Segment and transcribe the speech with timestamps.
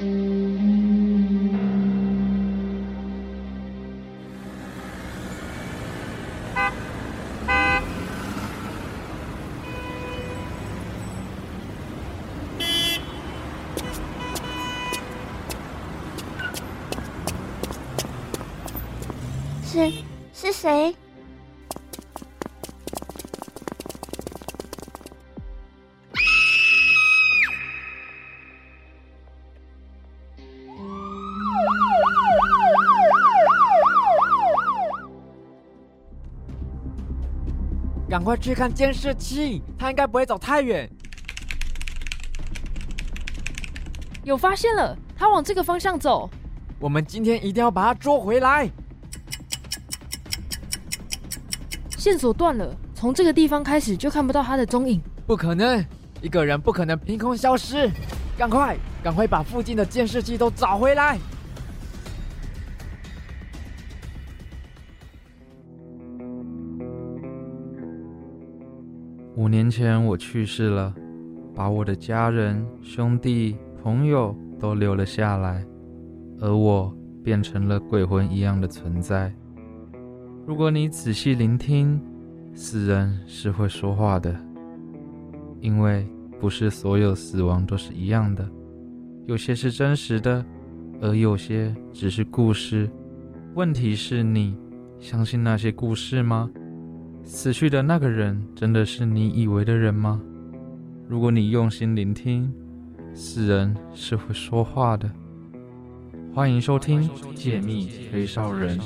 [0.00, 0.06] 是
[20.32, 20.96] 是谁？
[38.10, 40.90] 赶快去看监视器，他应该不会走太远。
[44.24, 46.28] 有发现了，他往这个方向走。
[46.80, 48.68] 我们今天一定要把他捉回来。
[51.96, 55.00] 线索断了，从这个地方开始就看不到他的踪影。
[55.24, 55.84] 不可能，
[56.20, 57.88] 一个人不可能凭空消失。
[58.36, 61.16] 赶快，赶快把附近的监视器都找回来。
[69.40, 70.94] 五年前我去世了，
[71.54, 75.64] 把我的家人、兄弟、朋友都留了下来，
[76.42, 79.32] 而我变成了鬼魂一样的存在。
[80.46, 81.98] 如果你仔细聆听，
[82.52, 84.38] 死人是会说话的，
[85.60, 86.06] 因为
[86.38, 88.46] 不是所有死亡都是一样的，
[89.24, 90.44] 有些是真实的，
[91.00, 92.90] 而有些只是故事。
[93.54, 94.54] 问题是你
[94.98, 96.50] 相信那些故事吗？
[97.24, 100.20] 死去的那个人真的是你以为的人吗？
[101.08, 102.52] 如果你用心聆听，
[103.14, 105.10] 死人是会说话的。
[106.34, 108.78] 欢迎收听《解密吹哨人》。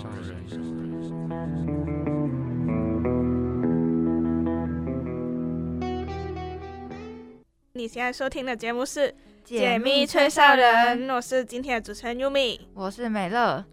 [7.72, 9.00] 你现在收听的节目是
[9.42, 13.64] 《解密吹哨人》，我是今天的主持人 Yumi，我是美乐。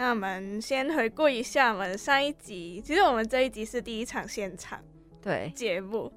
[0.00, 4.82] 那我们先回顾一下我们上一集，其实我们这一集是第一场现场
[5.20, 6.10] 对节目，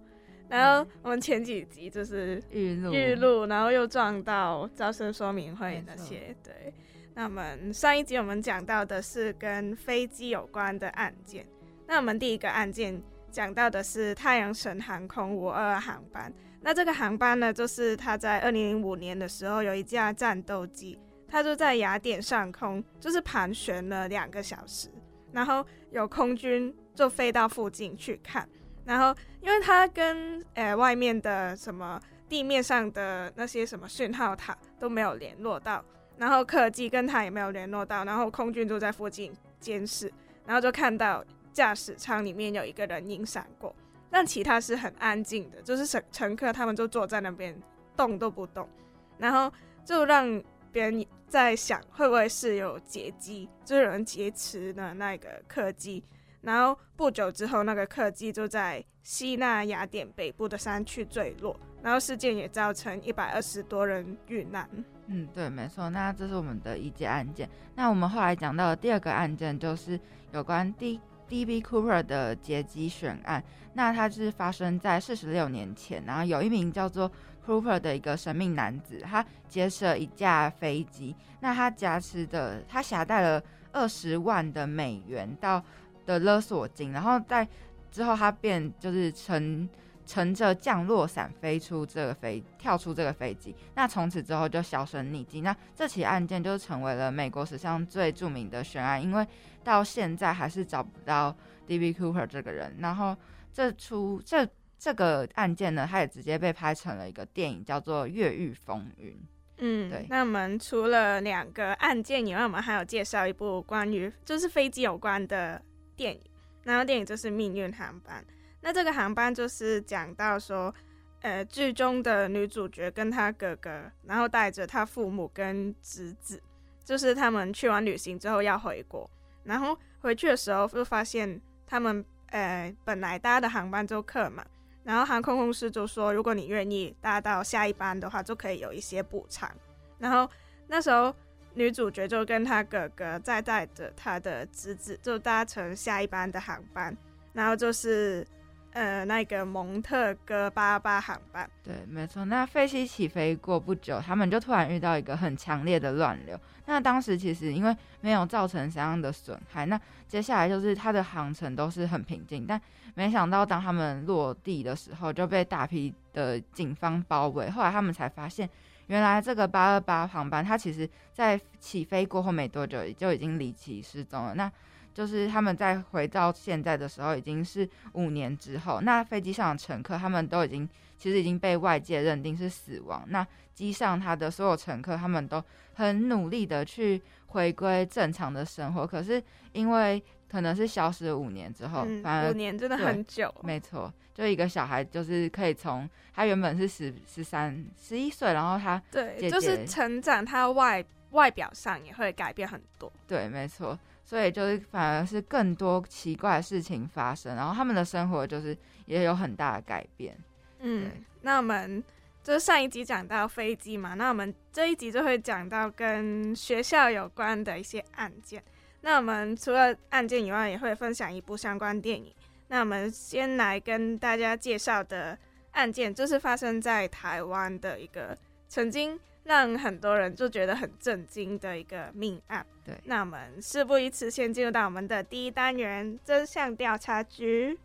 [0.48, 6.34] 然后我们前几集就是预录预录，然后又撞到招生说明会那些。
[6.42, 6.74] 对，
[7.14, 11.46] 那我们上一集我们讲到的是跟飞机有关的案件，
[11.86, 20.98] 那我们第一个案件讲到的是太阳神航空五二二航班，那这个航班呢，就是它在二零零五年的时候有一架战斗机。
[21.34, 24.88] 他就在雅典上空，就是盘旋了两个小时，
[25.32, 28.48] 然后有空军就飞到附近去看，
[28.86, 32.00] 然后因为他跟呃外面的什么
[32.30, 35.84] 地面上的那些什么讯号塔都没有联络到，
[36.18, 40.14] 然后客机跟他也没有联络到，然后空军就在附近监视，
[40.46, 43.76] 然后就看到驾驶舱里面有一个人影闪过，
[44.12, 47.60] 但其他是很安静的，就是乘乘客他们就坐在那边
[47.98, 48.70] 动都不动，
[49.18, 49.52] 然后
[49.84, 50.40] 就让
[50.72, 51.04] 别人。
[51.34, 56.04] 在想会不会是有劫机，就是有人劫持的那个客机，
[56.42, 64.70] 然后不久之后，那个客机就在希腊雅典北部的山区坠落，然后事件也造成一百二十多人遇难。
[65.08, 65.90] 嗯，对，没错。
[65.90, 67.50] 那这是我们的一件案件。
[67.74, 70.00] 那我们后来讲到的第二个案件，就是
[70.34, 73.44] 有关 D D B Cooper 的劫机悬案。
[73.74, 77.12] 那它是发生在四十六年前，然后有一名叫做。
[77.46, 85.62] Cooper 的一个神秘男子，他劫持了一架飞机，那他挟持的，他携带了二十万的美元到
[86.06, 87.48] 的勒索金，然后在
[87.92, 89.68] 之后他便就是乘
[90.06, 95.42] 乘着降落伞飞出这个飞，跳出这个飞机，那从此之后就销声匿迹。
[95.42, 99.28] 那这起案件就成为了美国史上最著名的悬案，因为
[99.64, 101.36] 到现在还是找不到
[101.68, 101.94] D.B.
[101.94, 102.76] Cooper 这个人。
[102.80, 103.16] 然后
[103.52, 104.48] 这出这。
[104.84, 109.12] 这个案件呢，它也直接被拍成了一个电影，叫做《越狱风云》。
[109.60, 110.06] 嗯，对。
[110.10, 115.62] 那我们除了两个案件以外，我们还有介绍一部关于就是飞机有关的
[115.96, 116.20] 电影。
[116.64, 118.22] 然后电影就是《命运航班》。
[118.60, 120.76] 那这个航班就是讲到说，
[121.22, 126.44] 呃，剧中的女主角跟她哥哥，然后带着她父母跟侄子，
[126.84, 129.10] 就是他们去完旅行之后要回国，
[129.46, 134.46] 然后回去的时候就发现他们呃本来搭的航班就客满。
[134.84, 139.50] 然后航空公司就说，如果你愿意搭到下一班的话，就可以有一些补偿。
[139.98, 140.30] 然后
[140.68, 141.14] 那时候
[141.54, 146.96] 女主角就跟她哥哥再带着她的侄子，就搭乘下一班的航班。
[147.32, 148.28] 然后就是
[148.74, 151.50] 呃那个蒙特哥巴巴航班。
[151.64, 152.26] 对，没错。
[152.26, 156.40] 那飞机起飞过不久，他们就突然遇到一个很强烈的乱流。
[156.66, 162.60] 那当时其实因为没有造成什么样的损害，那接下来就是它的航程都是很平静，但。
[162.96, 167.50] 没想到，当他们落地的时候就被大批的警方包围。
[167.50, 168.48] 后来他们才发现，
[168.86, 174.36] 原来这个八二八航班，它其实在起飞过后没多久就已经离奇失踪了。
[174.36, 174.52] 那
[174.94, 178.80] 就是他们在回到现在的时候，已经是五年之后。
[178.82, 180.68] 那飞机上的乘客他们都已经
[180.98, 183.04] 其实已经被外界认定是死亡。
[183.08, 185.44] 那机上他的所有乘客他们都
[185.74, 193.34] 很努力的去回归正常的生活，可是因为可能是消失了五年之后，嗯，反而五年真的很久。
[193.44, 202.92] 没错，就一个小孩就是可以从他原本是十十三十一岁，然后他对，姐就是成长，他外外表上也会改变很多。
[203.08, 208.56] 对，没错，所以就是反而是更多奇怪的事情发生，然后他们的生活就是
[208.86, 210.18] 也有很大的改变。
[210.60, 210.92] 嗯，
[211.22, 211.84] 那我们
[212.22, 218.44] 就是上一集讲到飞机嘛，那我们这一集就会讲到跟学校有关的一些案件。
[218.82, 222.14] 那我们除了案件以外，也会分享一部相关电影。
[222.50, 225.18] 那我们先来跟大家介绍的
[225.52, 228.18] 案件，就是发生在台湾的一个
[228.48, 232.46] 曾经让很多人就觉得很震惊的一个命案。
[232.66, 237.58] 对那我们事不宜迟，先进入到我们的第一单元——真相调查局。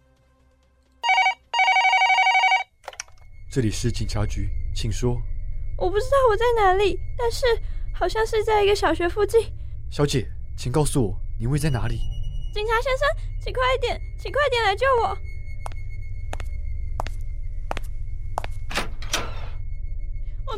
[3.51, 5.17] 这里是警察局，请说。
[5.77, 7.47] 我不知道我在哪里，但是
[7.95, 9.41] 好像是在一个小学附近。
[9.91, 12.01] 小姐，请告诉我你位在哪里？
[12.53, 13.09] 警察先生，
[13.41, 15.17] 请快一点，请快点来救我！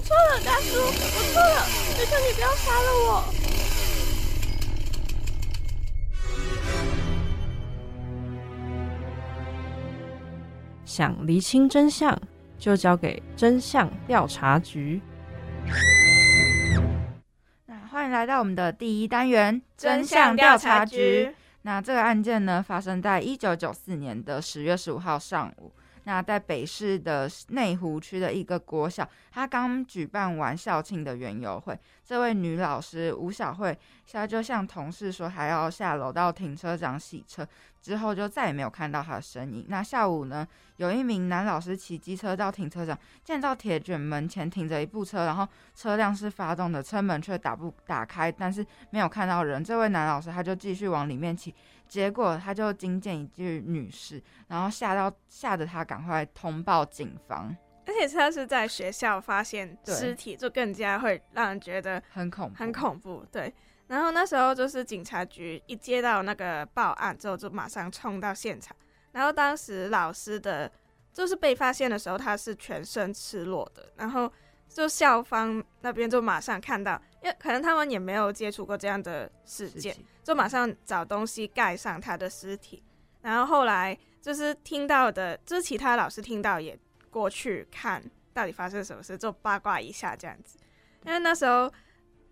[0.01, 0.91] 我错了，大叔，我
[1.31, 3.23] 错了，求求你不要杀了我！
[10.87, 12.19] 想厘清真相，
[12.59, 15.03] 就交给真相调查局。
[17.67, 21.35] 那欢迎来到我们的第一单元真相调查局。
[21.61, 25.71] 那这个案件呢，发生在一九九四年的十月十五号上午。
[26.05, 33.77] 那在北市的内湖区的一个国小，他刚举办完校庆的园游会，这位女老师吴小慧，
[34.11, 37.47] 她就向同事说还要下楼到停车场洗车，
[37.81, 39.67] 之后就再也没有看到她的身影。
[39.69, 49.63] 那下午呢，有一名男老师骑机车到停车场，见到铁卷门前停着一部车，然后车辆是发动的，车门却打不打开，但是没有看到人。
[49.63, 51.55] 这位男老师他就继续往里面骑，
[51.91, 57.55] 结果他就惊见一具女尸，然后吓到吓得他赶快通报警方，
[57.85, 63.27] 而且他是在学校发现对尸体，就更加会让人觉得很恐怖，很恐怖。
[63.33, 63.53] 对，
[63.89, 68.77] 然后那时候就是警察局一接到那个报案之后，就马上冲到现场。
[69.11, 70.71] 然后当时老师的，
[71.13, 74.33] 就是被发现的时候，他是全身赤裸的，然后
[74.73, 80.01] 就校方那边就马上看到，因为可能他们也没有接触过这样的事件，事。
[80.23, 82.83] 就马上找东西盖上他的尸体。
[83.21, 86.79] 然后后来就是听到的，就是其他老师听到也
[87.11, 88.03] 过去看
[88.33, 90.57] 到底发生什么事，就八卦一下这样子。
[91.05, 91.71] 因为那时候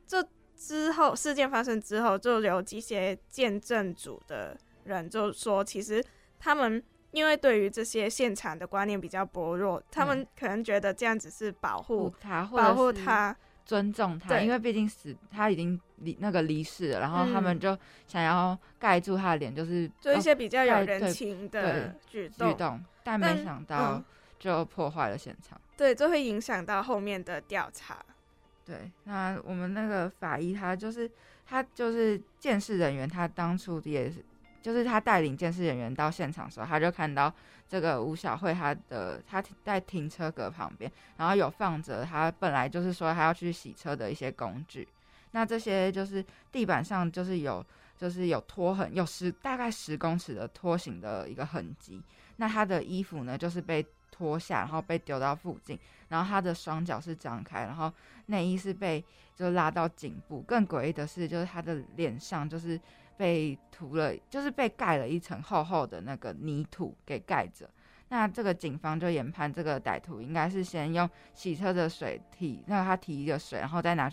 [0.06, 0.24] 就
[0.56, 6.02] 之后事件发生之后，就有一些见证组的人就说，其实
[6.38, 13.34] 他们因为对于这些现场的观念比较薄弱，他们可能觉得这样子是保护、护他，保护他，
[13.64, 24.04] 尊重他，对因为毕竟死他已经离那个离世了，然后他们嗯就想要盖住他的脸，就是做一些比较有人情的举动，举动，但没想到嗯
[24.38, 25.60] 就破坏了现场。
[25.76, 27.98] 对，这会影响到后面的调查。
[28.64, 31.10] 对，那我们那个法医他就是
[31.46, 34.22] 他就是监视人员，他当初也是，
[34.62, 37.32] 就是他带领监视人员到现场的时候，他就看到
[37.68, 44.86] 这个吴小慧他的他在停车格旁边，然后有放着他本来就是说他要去洗车的一些工具，
[45.32, 47.64] 那这些就是地板上就是有
[47.96, 52.02] 就是有拖痕，有十大概十公尺的拖行的一个痕迹，
[52.36, 57.92] 那他的衣服呢就是被脱下，然后被丢到附近，然后他的双脚是张开，然后
[58.26, 59.04] 内衣是被
[59.36, 60.40] 就拉到颈部。
[60.42, 62.80] 更诡异的是，就是他的脸上就是
[63.18, 67.68] 被涂了，就是被盖了一层厚厚的那个泥土给盖着。
[68.08, 74.10] 那这个警方就研判，这个歹徒应该是先用洗车的水提，那他提一个水，然后再拿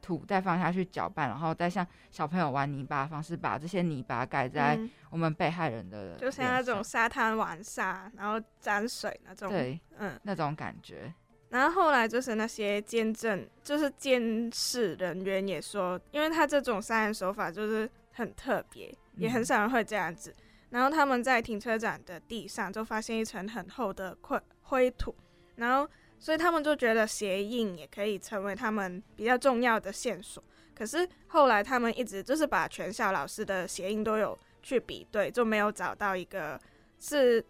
[0.00, 10.18] 土再放下去搅拌，然后再像小朋友玩泥巴的方式，把这些泥巴盖在嗯，我们被害人的就像那种沙滩玩沙，然后沾水那种。，对嗯。
[10.24, 11.12] 那种感觉。
[11.50, 17.88] 然后后来就是那些监证，就是监视人员也说，因为他这种杀人手法就是
[18.18, 20.34] 很特别，也很嗯少人会这样子。
[20.70, 25.14] 然后他们在停车场的地上就发现一层很厚的灰灰土，
[25.54, 30.42] 然后所以他们就觉得鞋印也可以成为他们比较重要的线索。
[30.74, 36.60] 可是后来他们一直就是把全校老师的鞋印都有去比对，就没有找到一个
[36.98, 37.44] 是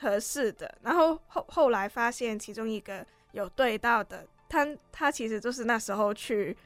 [0.00, 0.76] 合适的。
[0.82, 6.56] 然后后后来发现其中一个有对到的他他其实就是那时候去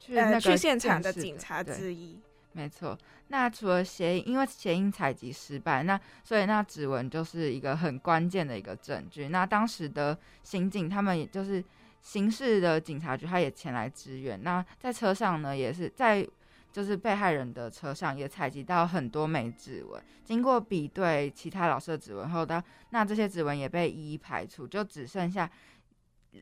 [0.00, 2.18] 去那个去现场的警察之一。
[2.54, 2.96] 没错，
[3.28, 9.28] 那除了鞋印，因为鞋印采集失败，那所以那指纹就是一个很关键的一个证据。
[9.28, 11.64] 那当时的刑警他们也就是
[12.02, 14.42] 刑事的警察局，他也前来支援。
[14.42, 16.26] 那在车上呢，也是在
[16.72, 25.50] 就是被害人的车上也采集到很多枚指纹，经过比对其他老师的指纹后，的那这些指纹也被一一排除，就只剩下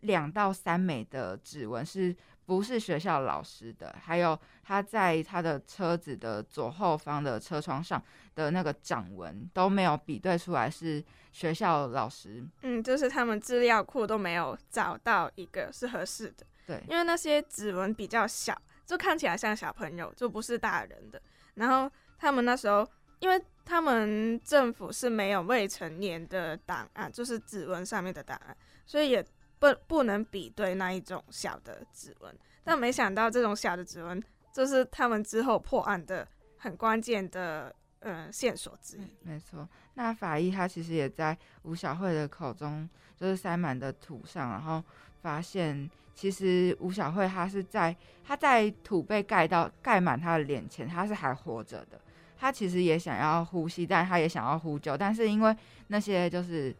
[0.02, 2.14] 两到三枚的指纹是
[2.50, 8.02] 不是学校老师的，还有他在他的车子的左后方的车窗上
[8.34, 12.44] 的那个掌纹都没有比对出来是学校老师。
[12.62, 21.22] 嗯，就是他们资料库都没有找到一个是合适的，对，因为那些指纹比较小，就看起来像小朋友，就不是大人的。
[21.54, 21.88] 然后
[22.18, 22.84] 他们那时候，
[23.20, 29.24] 因为他们政府是没有未成年的档案，就是指纹上面的档案，所以也
[29.60, 32.36] 不不能比对那一种小的指纹。
[32.64, 36.26] 但没想到这种小的指纹，就是他们之后破案的
[36.58, 39.02] 很关键的呃线索之一。
[39.22, 44.82] 没错，那法医他其实也在吴小慧的口中就是塞满的土上，然后
[45.22, 52.00] 发现其实吴小慧她是在她在土被盖到盖满她的脸前，她是还活着的。
[52.38, 55.56] 她其实也想要呼吸，但她也想要呼救，但是因为
[55.88, 56.74] 那些就是。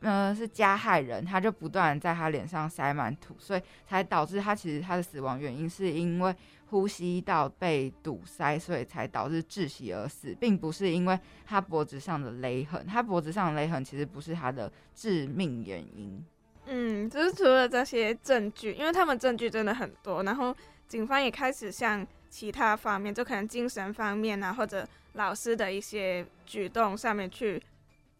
[0.00, 6.34] 呃，是加害人，他就不断在他脸上塞满土，所以才导致他其实他的死亡原因是因为
[6.66, 12.86] 呼吸道被堵塞，所以才导致窒息而死，并不是因为他脖子上的勒痕。
[12.86, 16.24] 他脖子上的勒痕其实不是他的致命原因。
[16.66, 20.54] 嗯，就是除了这些证据，因为他们证据真的很多，然后
[20.86, 27.60] 警方也开始向其他方面，就可能精神方面啊，或者老师的一些举动上面去，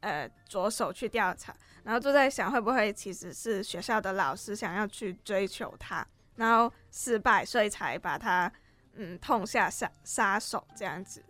[0.00, 1.54] 呃，着手去调查，
[1.88, 8.52] 然后就在想会不会其实是学校的老师想要去追求他，然后失败，所以才把他
[8.96, 11.24] 嗯痛下杀杀手这样子。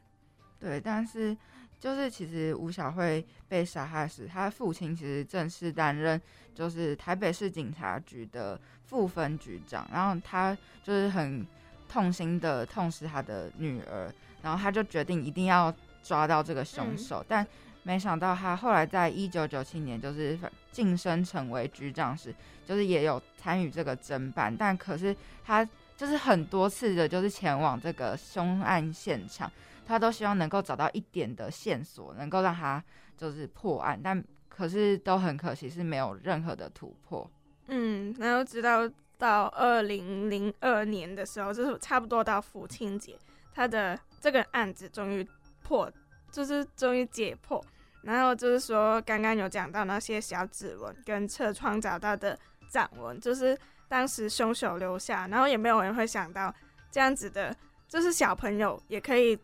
[0.59, 1.37] 对，但是
[1.79, 6.21] 就是其实吴小慧被杀害时，他的父亲其实正式担任
[6.53, 11.47] 就是台北市警察局的副分局长，然后他就是很
[11.89, 14.13] 痛心的痛失他的女儿，
[14.43, 15.73] 然后他就决定一定要
[16.03, 17.47] 抓到这个凶手，但
[17.89, 20.39] 没想到他后来在一九九七年就是
[20.71, 22.35] 晋升成为局长时，
[22.67, 25.67] 就是也有参与这个侦办，但可是他
[25.97, 29.51] 就是很多次的，就是前往这个凶案现场。
[29.87, 32.85] 他都希望能够找到一点的线索，能够让他
[33.17, 37.27] 就是破案，但可是都很可惜是没有任何的突破。
[37.69, 43.19] 嗯，然后直到到二零零二年的时候，就是差不多到父亲节，
[43.55, 45.27] 他的这个案子终于
[45.63, 45.91] 破，
[46.31, 47.65] 就是终于解破。
[48.03, 52.39] 然后就是说，刚刚有讲到那些小指纹跟车窗找到的
[52.69, 56.55] 掌纹，就是当时凶手留下，然后也没有人会想到
[56.91, 57.55] 这样子的，
[57.87, 59.39] 就是小朋友也可以。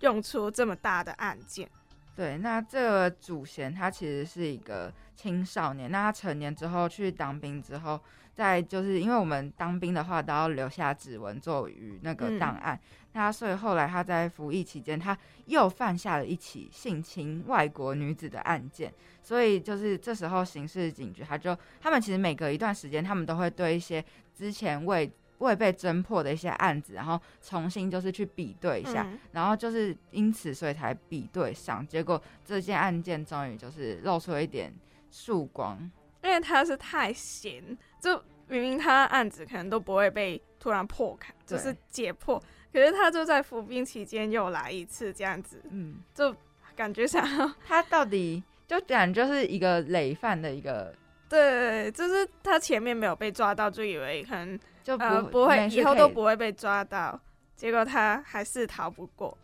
[0.00, 1.66] 用出这么大的案件，
[2.14, 7.98] 对，那这个主嫌他其实是一个青少年，那他成年之后去当兵之后，
[8.34, 12.78] 在就是因为我们当兵的话都要留下指纹作为那个档案，
[13.14, 15.16] 那所以后来他在服役期间，他
[15.46, 18.92] 又犯下了一起性侵外国女子的案件，
[19.22, 24.04] 所以就是这时候刑事警局他就他们其实每隔一段时间，他们都会对一些
[24.34, 34.72] 之前未未被侦破的一些案子，然后重新就是去比对一下，然后就是因此所以才比对上，结果这件案件终于就是露出了一点
[35.10, 35.78] 曙光。
[36.22, 37.62] 因为他是太闲，
[38.00, 38.16] 就
[38.48, 42.42] 明明他案子可能都不会被突然破开，就是解破，
[42.74, 46.34] 可是他就在服兵期间又来一次这样子，嗯，就
[46.76, 50.94] 感觉想要 他到底就感觉就是一个累犯的一个，
[51.28, 54.60] 对，就是他前面没有被抓到，就以为可能。
[54.84, 57.18] 就呃不会，以后都不会被抓到。
[57.56, 59.34] 结果他还是逃不过。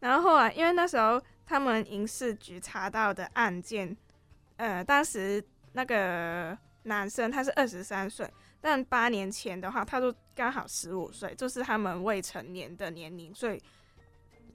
[0.00, 3.96] 然后后来，因为那时候他们刑事局查到的案件，
[4.56, 5.40] 呃，当时
[5.74, 8.28] 那个男生他是二十三岁，
[8.60, 13.62] 但八年前的话，他就刚好十五岁，就是他们未成年的年龄，所以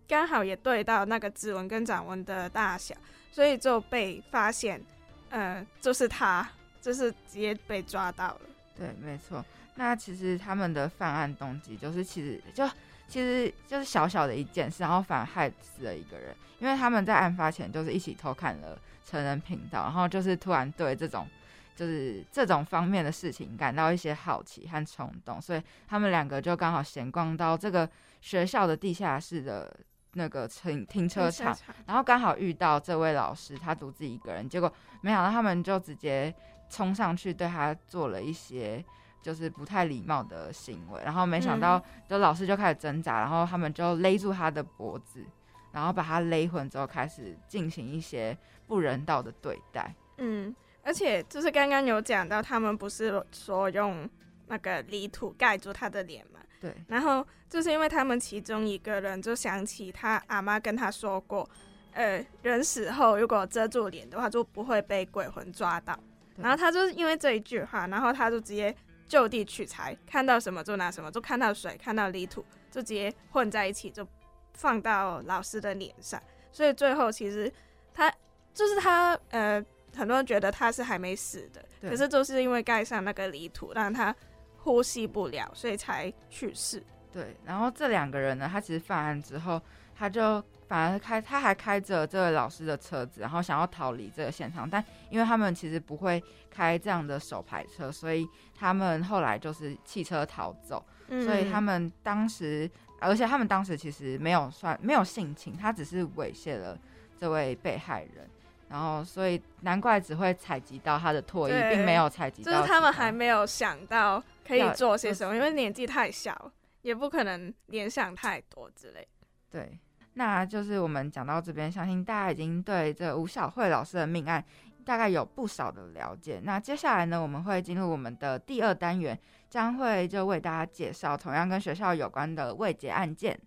[0.07, 2.95] 刚好也对到那个指纹跟掌纹的大小，
[3.31, 4.81] 所以就被发现，
[5.29, 6.47] 呃，就是他，
[6.81, 8.41] 就是直接被抓到了。
[8.77, 9.43] 对，没错。
[9.75, 12.65] 那其实他们的犯案动机就是，其实就
[13.07, 16.35] 其实就是小小的一件事，然后反而害死了一个人。
[16.59, 21.27] 因为他们在案发前就是一起偷看了成人频道，然后就是突然对这种
[21.75, 27.88] 就是这种方面的事情感到一些好奇和冲动，所以他们两个就刚好闲逛到这个
[28.22, 29.72] 学校的地下室的
[30.13, 31.55] 那个停停车场，
[31.86, 36.34] 然后刚好遇到这位老师，他独自一个人，结果没想到他们就直接
[36.70, 38.84] 冲上去对他做了一些。
[39.25, 45.25] 就是不太礼貌的行为，然后没想到就老师就开始挣扎，然后他们就勒住他的脖子，
[45.72, 49.96] 然后把他勒昏之后开始进行一些不人道的对待。
[50.20, 50.55] 嗯，
[50.86, 54.08] 而且就是刚刚有讲到，他们不是说用
[54.48, 56.39] 那个泥土盖住他的脸嘛？
[56.62, 56.72] 对。
[56.88, 61.50] 然后就是因为他们其中一个人就想起他阿妈跟他说过，
[61.94, 66.00] 呃，人死后如果遮住脸的话，就不会被鬼魂抓到。
[66.38, 68.74] 然后他就是因为这一句话，然后他就直接
[69.08, 74.08] 就地取材，看到什么就拿什么，就看到水，看到泥土，就直接混在一起，就
[74.54, 76.22] 放到老师的脸上。
[76.51, 77.51] 所以最后其实
[77.92, 78.13] 他
[78.54, 84.15] 就是他，呃，很多人觉得他是还没死的，可是就是因为盖上那个泥土，让他
[84.57, 86.83] 呼吸不了，所以才去世。
[87.11, 89.61] 对，然后这两个人呢，他其实犯案之后，
[89.95, 90.43] 他就。
[90.67, 100.83] 反而开，他还开着这位老师的车子，然后想要逃离这个现场，但因为他们其实不会开这样的手排车，所以他们后来就是弃车逃走。
[101.07, 102.67] 所以他们当时，
[102.99, 106.75] 而且他们当时其实没有算没有性侵，他只是猥亵了
[107.15, 108.27] 这位被害人，
[108.69, 112.51] 然后所以难怪只会采集到他的唾液，并没有采集到。
[112.51, 119.07] 就是他们还没有想到可以做些什么，因为年纪太小，也不可能联想太多之类。
[119.50, 119.79] 对。
[120.17, 124.41] 那就是我们讲到这边，相信大家已经对这吴小慧老师的命案
[124.86, 126.39] 大概有不少的了解。
[126.41, 129.19] 那接下来呢，我们会进入我们的第二单元，
[129.50, 133.38] 将会就为大家介绍同样跟学校有关的未解案件。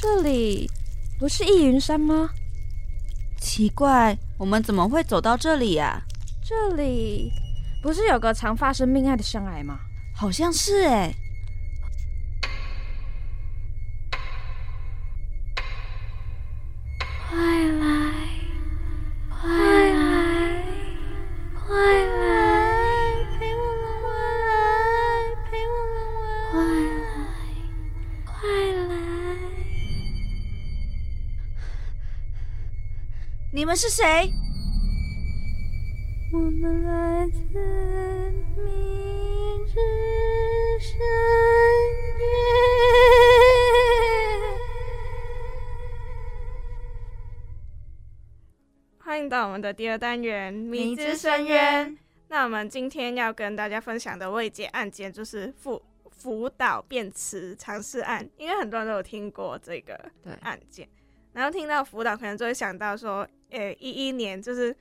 [0.00, 0.66] 这里
[1.18, 2.30] 不是易云山吗？
[3.40, 6.02] 奇怪，我们怎么会走到这里呀？
[6.44, 7.32] 这里
[7.82, 9.78] 不是有个常发生命案的山崖吗？
[10.14, 11.10] 好像是哎。
[11.10, 11.29] 快
[33.60, 34.32] 你们是谁？
[36.32, 37.38] 我们来自
[38.56, 38.64] 明
[39.66, 39.74] 日
[40.80, 40.98] 深
[42.16, 42.24] 渊。
[48.96, 51.90] 欢迎到我们的第二单元《迷之深渊》。
[52.28, 60.88] 那我们今天要跟大家分享的未解案件就是福福岛变池尝试案，应该很多人都有听过这个案件。
[61.34, 64.74] 然后听到福岛，可能就会想到说，呃，一一年就是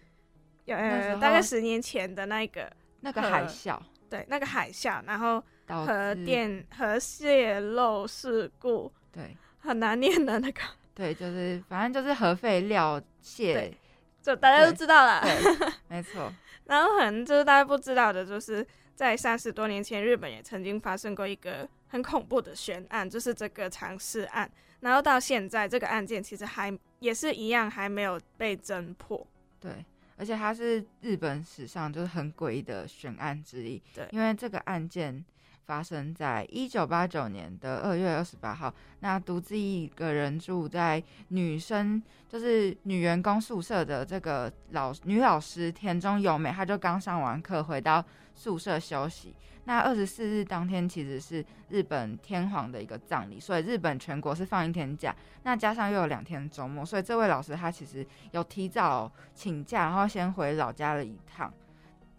[0.65, 3.79] 呃大概十年前的那个那个海啸，
[4.09, 10.61] 对，那个海啸，然后核电核泄漏事故，对，很难念的那个，
[10.93, 13.73] 对，就是反正就是核废料泄。
[14.21, 15.23] 就大家都知道了，
[15.87, 16.31] 没错。
[16.67, 24.51] 然后可能就是大家不知道的，就是在三十多年前，日本也曾经发生过一个很恐怖的悬案，就是这个尝试案。
[24.81, 26.69] 然后到现在，这个案件其实还
[26.99, 29.25] 也是一样，还没有被侦破。
[29.59, 29.85] 对，
[30.17, 33.81] 而且它是日本史上就是很诡异的悬案之一。
[33.93, 35.25] 对，因为这个案件。
[35.69, 48.03] 发生在一九八九年的二月二十八号，那独自一个人住在女生就是女员工宿舍的这个老女老师田中由美，她就刚上完课回到
[48.33, 49.35] 宿舍休息。
[49.65, 61.53] 那二十四日当天其实是日本天皇的一个葬礼，所以日本全国是放一天假，那加上又有两天周末，所以这位老师他其实有提早请假，然后先回老家了一趟。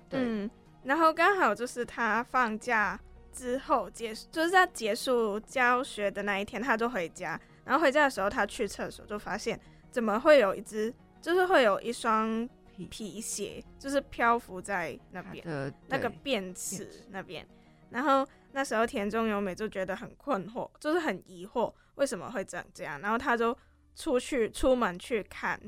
[0.08, 0.48] 对，
[0.84, 2.96] 然后刚好就是他放假。
[3.32, 7.40] 之后结束，就是在结束教学的那一天，他就回家。
[7.64, 9.58] 然后回家的时候，他去厕所就发现，
[9.90, 12.48] 怎么会有一只，就是会有一双
[12.88, 17.46] 皮鞋，就是漂浮在那边，那个便池那边。
[17.90, 23.00] 然后那时候田中由美就觉得很困惑，就是很疑惑为什么会这样这样。
[23.00, 23.56] 然后他就
[23.94, 25.60] 出去出门去看。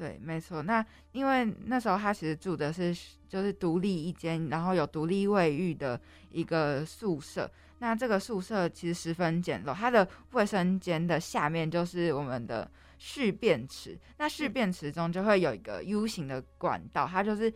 [0.00, 0.62] 对，没错。
[0.62, 0.82] 那
[1.12, 2.96] 因为那时候他其实住的是
[3.28, 7.50] 就是独立一间，然后有独立卫浴的一个宿舍。
[7.80, 13.98] 那这个宿舍其实十分简陋，它的卫生间的下面就是我们的蓄便池。
[14.16, 17.52] 那蓄便池中就会有一个 U 型的管道，它就是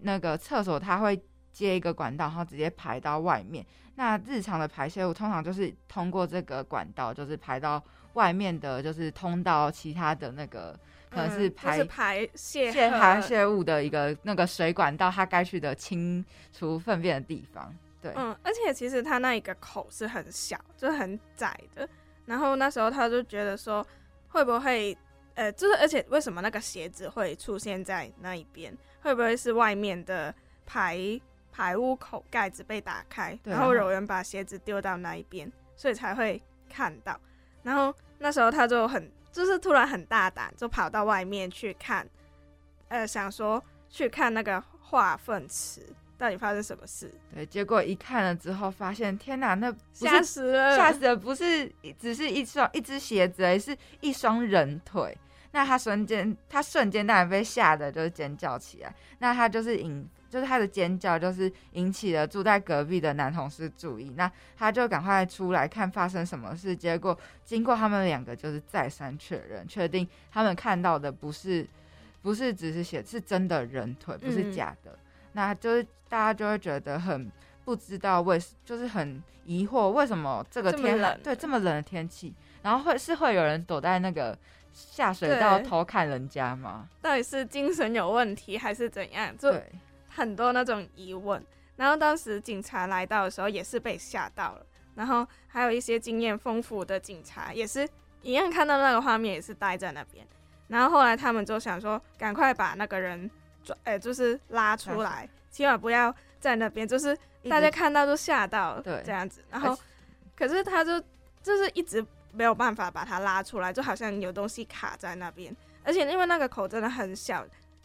[0.00, 3.64] 那个厕所，它会接一个管道，然后直接排到外面。
[3.94, 7.80] 那日常的排泄物通常就是通过这个管道，就是排到
[8.14, 10.76] 外面的，就是通到其他的那个。
[11.14, 17.74] 可能是排排泄泄排泄物的一个那个水管到它该去的清除粪便的地方。
[18.02, 21.88] 对，嗯，而且其实它那一个口是很小，就是很窄的。
[22.26, 23.86] 然后那时候他就觉得说，
[24.28, 24.96] 会不会
[25.34, 28.76] 呃，就是而且为什么那个鞋子会出现在那一边？
[29.02, 30.98] 会不会是外面的排
[31.52, 37.18] 排污口盖子被打开，对然后有人把鞋子丢到那一边，所以才会看到。
[37.62, 42.08] 然后那时候他就很，就是突然很大胆，就跑到外面去看，
[42.86, 45.82] 呃，想说去看那个化粪池
[46.16, 51.68] 到底发生什么事，对，结果一看了之后，发现天哪，那吓死了，吓死了，不是
[51.98, 55.18] 只是一双一只鞋子而，是一双人腿。
[55.50, 58.94] 那他瞬间，他瞬间当然被吓得就是尖叫起来。
[59.18, 64.12] 那他就是引，就是他的尖叫就是引起了住在隔壁的男同事注意。
[64.16, 66.74] 那他就赶快出来看发生什么事。
[66.74, 71.64] 结果经过他们两个就是再三确认，确定他们看到的不是
[72.20, 74.98] 不是只是写，是真的人腿，不是嗯假的。
[75.34, 77.30] 那就是大家就会觉得很
[77.64, 84.36] 不知道为，就是很疑惑为什么这个天冷对这么冷的天气，然后会是会有人躲在那个
[84.72, 86.88] 下水道偷看人家吗？
[87.00, 89.32] 到底是精神有问题还是怎样？
[89.36, 89.72] 就对，
[90.14, 91.44] 很多那种疑问。
[91.76, 94.66] 然后当时警察来到的时候，也是被吓到了。
[94.94, 97.88] 然后还有一些经验丰富的警察，也是
[98.22, 100.24] 一样看到那个画面，也是待在那边。
[100.68, 103.28] 然后后来他们就想说，赶快把那个人
[103.64, 107.16] 抓，呃，就是拉出来，起码不要在那边，就是
[107.50, 109.42] 大家看到都吓到了，对这样子。
[109.50, 109.76] 然后，
[110.36, 111.00] 可是他就
[111.42, 115.54] 就是一直没有办法把他拉出来，就好像有东西卡在那边。
[115.82, 117.44] 而且因为那个口真的很小，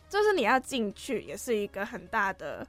[0.10, 2.66] 就是你要进去也是一个很大的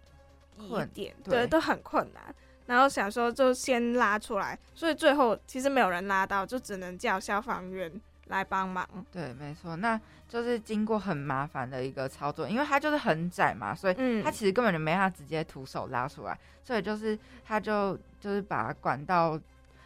[0.58, 2.22] 疑困点，对对，都很困难。
[2.66, 7.90] 然后想说就先拉出来，所以最后其实没有人拉到，就只能叫消防员
[8.26, 8.88] 来帮忙。
[9.10, 19.36] 对，没错，那就是经过很麻烦的一个操作，因为它就是很窄嘛，所以嗯它其实根本就没办法直接徒手拉出来，所以就是他就就是把管道，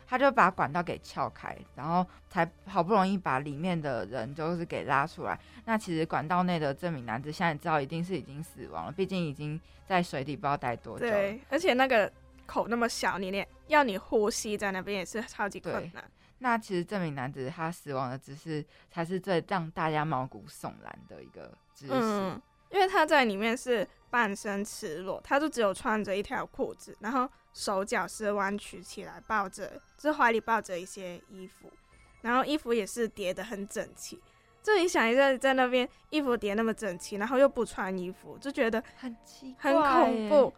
[0.06, 5.38] 他就把管道给撬开，然后才好不容易把里面的人就是给拉出来。
[5.64, 11.06] 那其实管道内的这名男子现在知道一定是已经死亡了，毕竟已经在水底不知道待多久。
[11.06, 12.10] 对，而且那个
[12.46, 16.04] 口那么小，你连要你呼吸在那边也是超级困难。
[16.38, 21.92] 那其实这名男子他死亡的姿势才是最让大家毛骨悚然的一个姿势。
[21.94, 31.72] 嗯，因为他在里面是半身赤裸，他就只有穿着一条裤子，然后手脚是弯曲起来，抱着，就是怀里抱着一些衣服，
[32.20, 34.20] 然后衣服也是叠得很整齐。
[34.62, 40.52] 就你想一下，在那边衣服叠那么整齐，然后又不穿衣服，就觉得很奇很恐怖。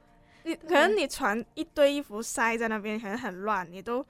[0.45, 4.07] 你可能你穿一堆衣服塞在那边，可能很乱，你都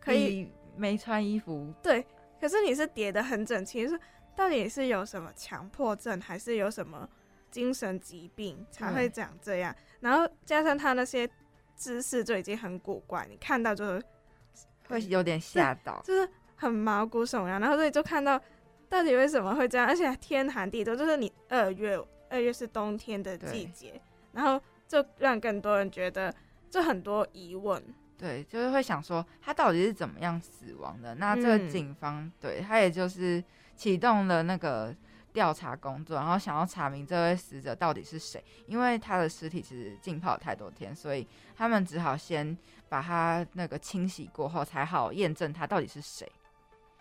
[0.00, 2.04] 可以没穿衣服对，
[2.40, 4.00] 可是你是叠得很整齐，是
[4.34, 7.06] 到底是有什么强迫症，还是有什么
[7.50, 9.76] 精神疾病才会长这样？
[10.00, 11.28] 然后加上他那些
[11.74, 14.02] 姿势就已经很古怪，你看到就是
[14.88, 16.00] 会有点吓到。
[16.04, 18.40] 就是很毛骨悚然，然后所以就看到
[18.88, 24.00] 到底为什么会这样，而且天寒地冻，就是你二月二月是冬天的季节，
[24.32, 26.34] 然后就让更多人觉得
[26.70, 27.82] 就很多疑问。
[28.16, 31.16] 对，就是会想说他到底是怎么样死亡的？
[31.16, 33.42] 那这个嗯警方、对他也就是
[33.76, 34.94] 启动了那个
[35.34, 42.56] 调查工作，然后想要查明这位死者到底是谁，因为他的尸体其实浸泡太多天，所以他们只好先
[42.88, 46.30] 把他那个清洗过后，才好验证他到底是谁。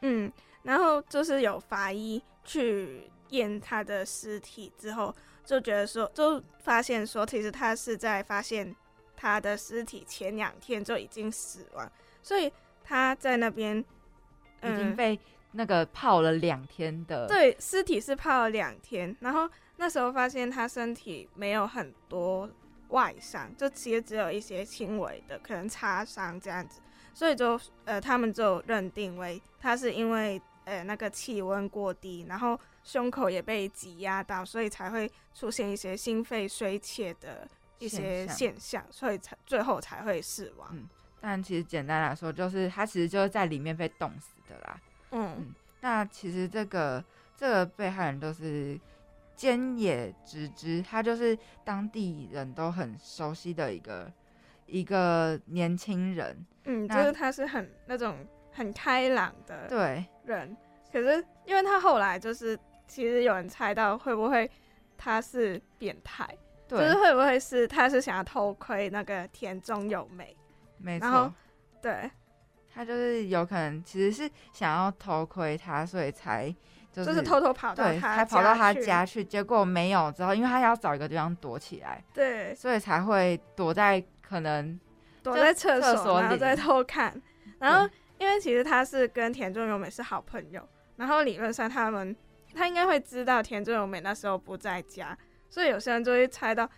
[0.01, 0.29] 嗯，
[0.63, 5.15] 然后就是有法医去验他的尸体之后，
[5.45, 8.75] 就觉得说，就发现说，其实他是在发现
[9.15, 11.89] 他的尸体前两天就已经死亡，
[12.23, 12.51] 所以
[12.83, 15.19] 他在那边已经嗯被
[15.53, 22.49] 那个泡了两天的，对，尸体是泡了两天，然后那时候发现他身体没有很多
[22.89, 26.81] 外伤，就其实只有一些轻微的，可能擦伤这样子，
[27.13, 37.47] 所以就呃他们就认定为他是因为呃那个气温过低，然后胸口也被挤压到，所以才会出现一些心肺衰竭的
[37.79, 40.69] 一些现象所以才最后才会死亡。
[40.71, 40.89] 嗯
[41.25, 44.77] 但其实简单来说，就是他其实就是在里面被冻死的啦。
[45.13, 45.53] 嗯。
[45.81, 47.03] 那其实这个
[47.37, 48.79] 这个被害人都是
[49.37, 54.11] 菅野直之，他就是当地人都很熟悉的一个
[54.65, 56.45] 一个年轻人。
[56.65, 58.17] 嗯，就是他是很那种
[58.51, 60.05] 很开朗的对。
[60.25, 60.55] 人，
[60.91, 64.49] 可是因为他后来就是，其实有人猜到会不会
[64.97, 66.25] 他是变态，
[66.65, 70.33] 就，是会不会是他是想要偷窥那个田中有美，
[70.77, 71.33] 没错，
[71.81, 72.09] 对，
[72.73, 76.49] 他就是有可能其实是想要偷窥他，所以才
[76.91, 84.79] 就就是是偷偷跑到对，他才跑到他家去，结果没有之后，因为他要找一个地方躲起来，对，所以才会躲在可能
[85.21, 87.19] 躲在厕所，然后在偷看，
[87.59, 92.15] 然后因为其实他是跟田中由美是好朋友，然后理论上他们
[92.55, 95.17] 他应该会知道田中由美那时候不在家，
[95.49, 96.69] 所以有些人就会猜到，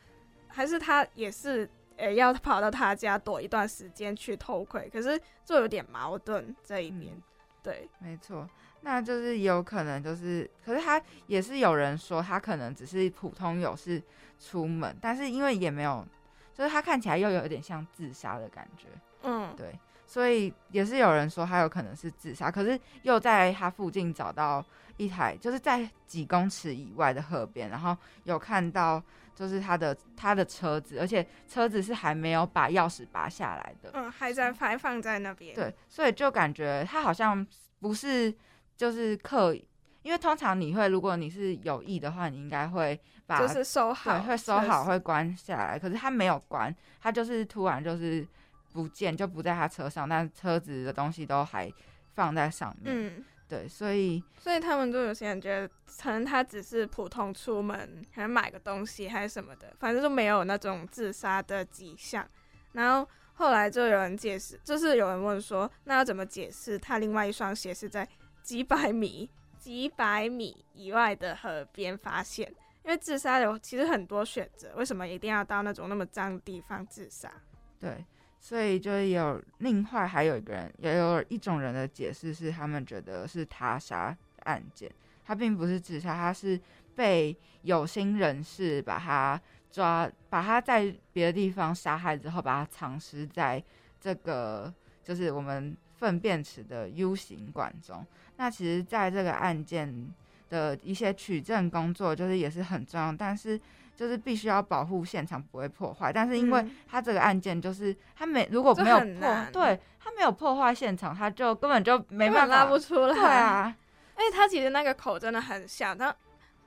[0.48, 7.14] 还是他也是呃要跑到他家躲一段时间去偷窥，可是就有点矛盾这一面。
[7.16, 7.24] 嗯
[7.66, 8.48] 对，没错，
[8.82, 14.00] 那就是有可能就是，可是他也是有人说他可能只是普通有事
[14.40, 16.06] 出门，但是因为也没有，
[16.54, 18.88] 就是他看起来又有点像自杀的感觉，
[19.24, 19.74] 嗯，对，
[20.06, 24.64] 所以也是有人说他有可能是自杀，可是又在他附近找到
[24.98, 29.02] 一台，就是在几公尺以外的河边，然后有看到
[29.36, 35.54] 就是他的他的车子，而且车子是还没有把钥匙拔下来的，嗯，还在还放在那边。
[35.54, 37.46] 对，所以就感觉他好像
[37.80, 38.34] 不是
[38.78, 39.68] 就是刻意，
[40.04, 45.78] 因为通常你会，如果你是有意的话，你应该会把就是收好，会收好，会关下来。
[45.78, 48.26] 可是他没有关，他就是突然就是
[48.72, 51.72] 不见，就不在他车上，但车子的东西都还
[52.14, 52.96] 放在上面。
[52.96, 55.68] 嗯，对，所以所以他们就有些人觉得，
[56.02, 62.28] 可能他只是普通出门，可能买个东西还是什么的，反正就没有那种自杀的迹象。
[62.74, 68.08] 然后后来就有人解释，就是有人问说，那要怎么解释他另外一双鞋是在
[68.42, 69.30] 几百米、
[69.60, 72.52] 几百米以外的河边发现？
[72.84, 77.32] 因为自杀有其实很多选择，为什么一定要到那种那么脏的地方自杀？
[77.80, 78.06] 对，
[78.46, 84.88] 所以就有另外还有一个人，也有一种人的解释是，他们觉得是他杀案件，
[85.24, 86.62] 他并不是自杀，他是
[86.94, 93.64] 被有心人士把他抓，把他在别的地方杀害之后，把他藏尸在
[94.00, 94.72] 这个
[95.04, 98.06] 就是我们粪便池的 U 型管中。
[98.38, 100.14] 那其实，在这个案件
[100.52, 103.60] 的一些取证工作，就是也是很重要，但是。
[103.96, 113.14] 就是必须要保护现场不会破坏，但是因为嗯他这个案件就是他没如果没有破对他没有破坏现场，他就根本就没办法拉不出来。
[113.14, 113.76] 对啊，
[114.16, 116.16] 而且它其实那个口真的很小，它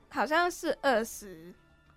[0.08, 1.54] 好像是二十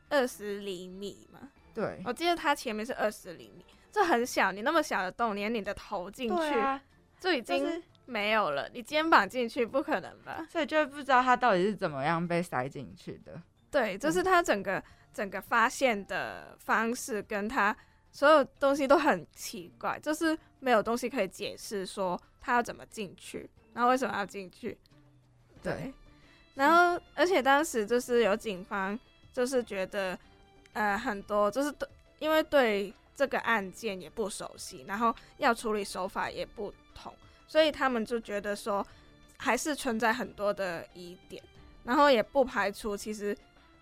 [0.10, 1.40] 二十厘米嘛。
[1.74, 6.82] 对我记得它前面是二十厘米，这很小，你那么小的洞，连你的头进去、啊，
[7.20, 10.46] 就已经就是没有了，你肩膀进去不可能吧？
[10.50, 13.42] 所以就不知道他到底是怎么样被塞进去的。
[13.72, 17.76] 对，就是他整个整个发现的方式跟他
[18.12, 24.78] 所有东西都很奇怪，就是没有东西可以解释说他要怎么进去，然后为什么要进去。
[25.64, 25.94] 对，
[26.56, 29.00] 然后而且当时就是有警方
[29.32, 30.18] 就是觉得，
[30.74, 31.88] 呃，很多就是对，
[32.20, 37.14] 因为对这个案件也不熟悉，然后要处理手法也不同，
[37.48, 38.86] 所以他们就觉得说
[39.38, 41.42] 还是存在很多的疑点，
[41.84, 43.38] 然后也不排除其实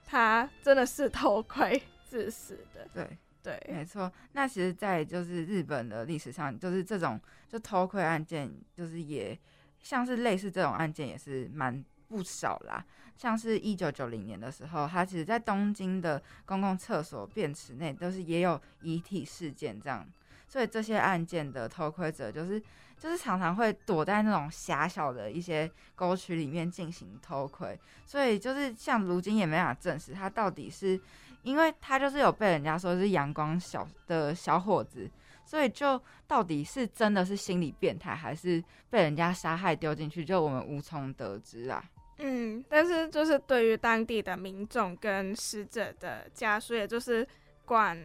[0.09, 2.87] 他真的是偷窥致死的。
[2.91, 4.11] 对，对，没错。
[4.31, 9.37] 那其实，在就是日本的历史上，就是这种就偷窥案件，就是也
[9.83, 12.83] 像是类似这种案件也是蛮不少啦。
[13.15, 20.07] 像是一九九零年的时候，他其实在东京的公共厕所便池内都是也有遗体事件这样，
[20.47, 22.59] 所以这些案件的偷窥者就是
[22.99, 30.99] 就是常常会躲在那种狭小的一些沟渠里面进行偷窥，所以就是像如今也没法证实他到底是。
[31.41, 35.09] 因为他就是有被人家说是阳光小的小伙子，
[35.45, 41.81] 所以就到底是真的是心理变态，还是被人家杀害丢进去，就我们无从得知啊。
[42.17, 47.25] 嗯，但是就是对于当地的民众跟死者的家属，也就是
[47.63, 47.97] 管，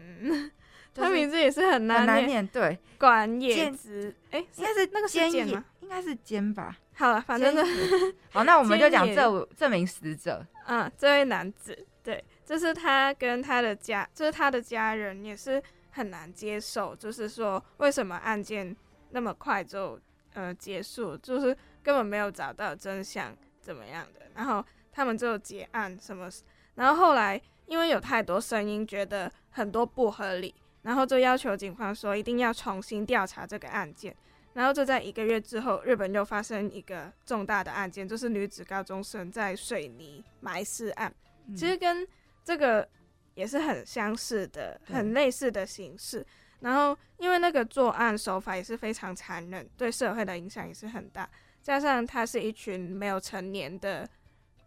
[0.94, 5.64] 他名字也是很很难难念，对，管野剑之，哎，应该是那个是菅野剑吗？
[5.80, 6.76] 应该是奸吧。
[6.96, 7.62] 好了，反正呢，
[8.30, 10.46] 好，那我们就讲这这名死者。
[10.66, 18.74] 嗯，这位男子，对，就是他跟他的家，就是他的家人也是很难接受，就是说为什么案件
[19.11, 19.98] 那么快就
[20.35, 26.30] 呃结束，就是根本没有找到真相怎么样的，然后他们就结案什么，
[26.76, 34.14] 然后后来因为有太多声音觉得很多不合理，然后就要求警方说一定要重新调查这个案件。
[34.52, 41.12] 然后就在一个月之后，日本又发生一个重大的案件，就是女子高中生在水泥埋尸案。
[41.48, 42.06] 嗯其实跟
[42.44, 42.88] 这个
[43.34, 46.24] 也是很相似的、很类似的形式。
[46.60, 51.28] 然后因为那个作案手法也是非常残忍，对社会的影响也是很大。
[51.60, 54.08] 加上他是一群没有成年的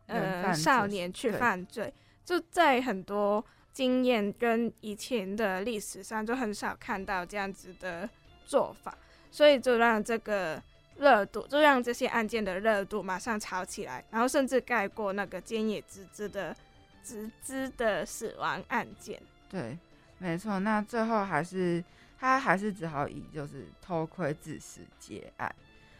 [0.08, 1.94] 呃少年去犯罪，
[2.26, 3.44] 就在很多
[3.78, 8.10] 经验跟以前的历史上就很少看到这样子的
[8.44, 8.98] 做法。
[9.30, 10.60] 所以就让这个
[10.98, 16.56] 热度，就让这些案件的热度马上炒起来，然后甚至盖过那个菅野直之的
[17.04, 19.22] 直之的死亡案件。
[19.48, 19.78] 对，
[20.18, 20.58] 没错。
[20.60, 21.84] 那最后还是
[22.18, 25.56] 他还是只好以就是偷窥致死结案。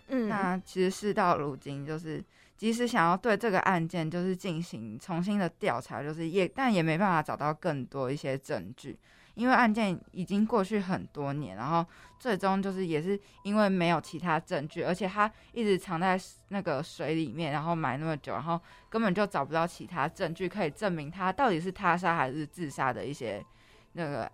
[0.08, 2.24] 嗯，那其实事到如今，就是
[2.58, 8.98] 即使想要对这个案件就是进行重新的调查，就是也但也没办法找到更多一些证据，
[9.36, 11.86] 因为案件已经过去很多年，然后
[12.20, 23.46] 最终就是也是因为没有其他证据，而且他一直藏在那个水里面，然后埋那么久，然后根本就找不到其他证据可以证明他到底是他杀还是自杀的一些
[23.94, 24.32] 那个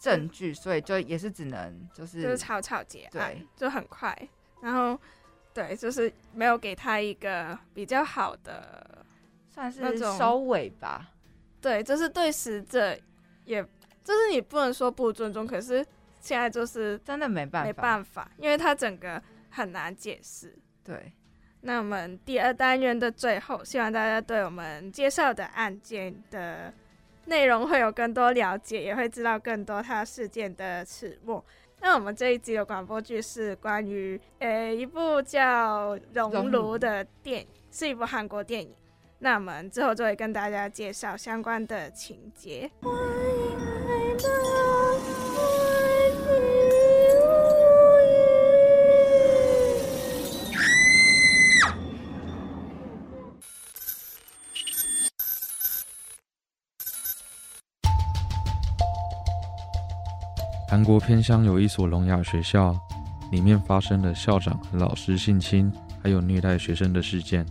[0.00, 4.16] 证据，所以就也是只能就是就是草草结案对，就很快。
[4.62, 4.98] 然后
[5.56, 9.06] 对，就是没有给他一个比较好的，
[9.48, 11.14] 算是那种收尾吧。
[11.62, 12.94] 对，就是对死者
[13.46, 13.62] 也，
[14.04, 15.76] 就是你不能说不尊重，可是
[16.20, 20.54] 现在就是真的没办法，没办法，因为他整个很难解释。
[20.84, 21.10] 对，
[21.62, 26.70] 那我们第二单元的最后，希望大家对我们介绍的案件的
[27.24, 31.42] 内容会有更多了解，也会知道更多他事件的始末。
[31.80, 38.74] 那我们这一集的广播剧是关于呃一部叫《熔炉》的电影，是一部韩国电影。
[39.18, 42.70] 那我们之后就会跟大家介绍相关的情节。
[60.86, 62.72] 国偏乡有一所聋哑学校，
[63.32, 65.70] 里面发生了校长和老师性侵
[66.00, 67.44] 还有虐待学生的事件。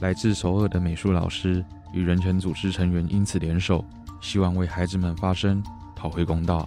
[0.00, 3.84] 来自首尔的美术老师与人权组织成员因此联手，
[4.22, 5.62] 希望为孩子们发声，
[5.94, 6.66] 讨回公道。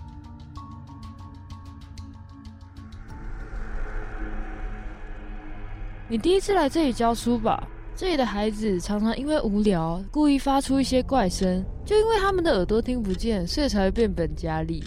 [6.07, 7.67] 你第一次来这里教书吧？
[7.95, 14.83] 这里的孩子常常因为无聊，故意发出一些怪声，就因为他们的耳朵听不见，所以才会变本加厉。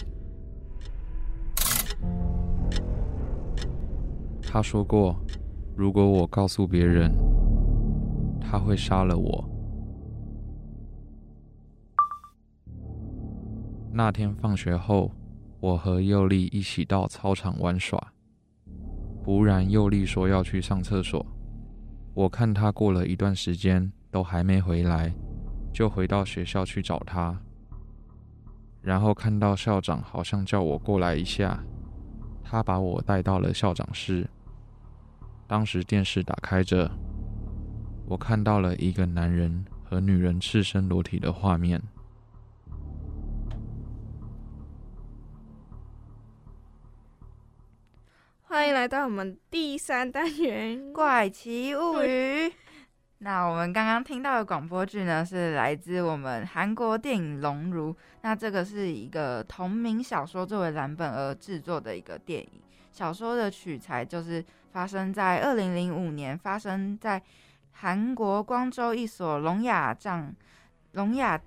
[4.53, 5.19] 他说过，
[5.75, 7.11] 如果我告诉别人，
[8.39, 9.49] 他会杀了我。
[13.91, 15.09] 那天放学后，
[15.59, 18.13] 我和佑利一起到操场玩耍。
[19.23, 21.25] 忽然，佑利说要去上厕所。
[22.13, 25.11] 我看他过了一段时间都还没回来，
[25.73, 27.35] 就回到学校去找他。
[28.81, 31.63] 然后看到校长好像叫我过来一下，
[32.43, 34.29] 他把我带到了校长室。
[35.47, 36.89] 当时电视打开着，
[38.07, 41.81] 我看到了一个男人和女人赤身裸体的画面。
[48.41, 52.53] 欢迎来到我们第三单元怪奇物语。
[53.19, 57.93] 那我们刚刚听到的广播剧呢，是来自我们韩国电影《龙如》。
[58.21, 62.49] 那这个是一个同名小说作为蓝本而制作的一个电影。
[62.91, 67.21] 小说的取材就是发生在二零零五年，发生在
[67.73, 70.33] 韩国光州一所聋哑障
[70.93, 71.39] 聋哑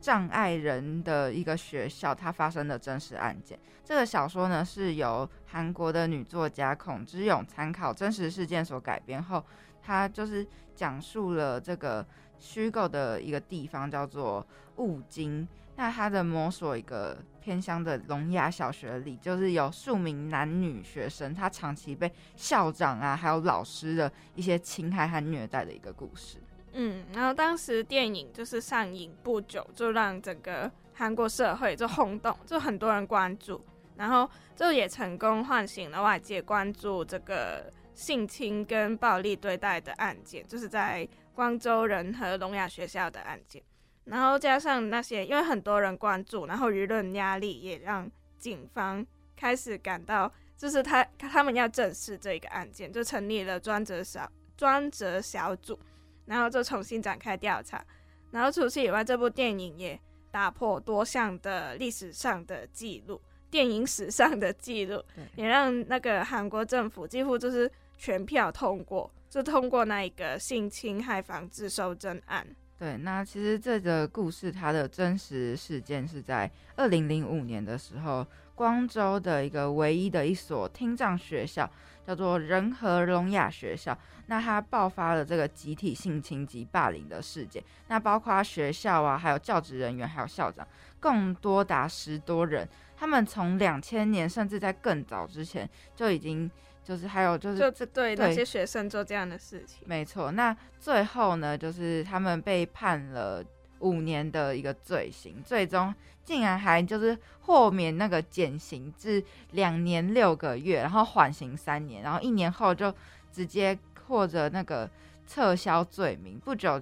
[0.00, 3.58] 障碍人的一个学校，它发生的真实案件。
[3.84, 9.44] 这个小说呢，是由韩国的女作家孔之勇参考真实事件所改编后，
[9.82, 12.06] 它就是讲述了这个
[12.38, 15.48] 虚构的一个地方叫做雾津。
[15.74, 26.36] 那它的摸索一个偏乡的聋哑小学里，就是有数名男女学生，他长期被校长啊还有老师的一些侵害和虐待的一个故事。
[26.74, 33.64] 嗯，然后当时电影就是上映不久，就让整个韩国社会就轰动，就很多人关注，
[33.96, 43.62] 然后就也成功唤醒了外界关注这个性侵跟暴力对待的案件，就是在光州仁和聋哑学校的案件。
[44.10, 55.78] 然后加上那些，因为很多人关注，然后舆论压力也让警方开始感到，就是他他们要正视这个案件，就成立了专责小专责小组，
[56.26, 57.84] 然后就重新展开调查。
[58.30, 59.98] 然后除此以外，这部电影也
[60.30, 65.02] 打破多项的历史上的记录，电影史上的记录，
[65.36, 72.46] 也让那个韩国政府几乎就是全票通过，就通过那一个性侵害防治修正案。
[72.78, 78.24] 对，那其实这个故事它的真实事件是在二零零五年的时候，
[78.54, 81.68] 光州的一个唯一的一所听障学校
[82.06, 90.64] 叫做仁和聋哑学校，那它爆发了这个集体性侵及霸凌的事件，那包括学校啊，还有教职人员，还有校长，
[91.00, 96.48] 共多达十多人，他们从两千年甚至在更早之前就已经。
[96.88, 100.30] 就是还有就是就对那些学生做这样的事情，没错。
[100.32, 103.44] 那最后呢，就是他们被判了
[103.80, 112.90] 五年的一个罪行，最终竟然还就是豁免那个减刑至两年六个月，然后缓刑三年，然后一年后就
[113.30, 114.88] 直接获得那个
[115.26, 116.40] 撤销罪名。
[116.42, 116.80] 不久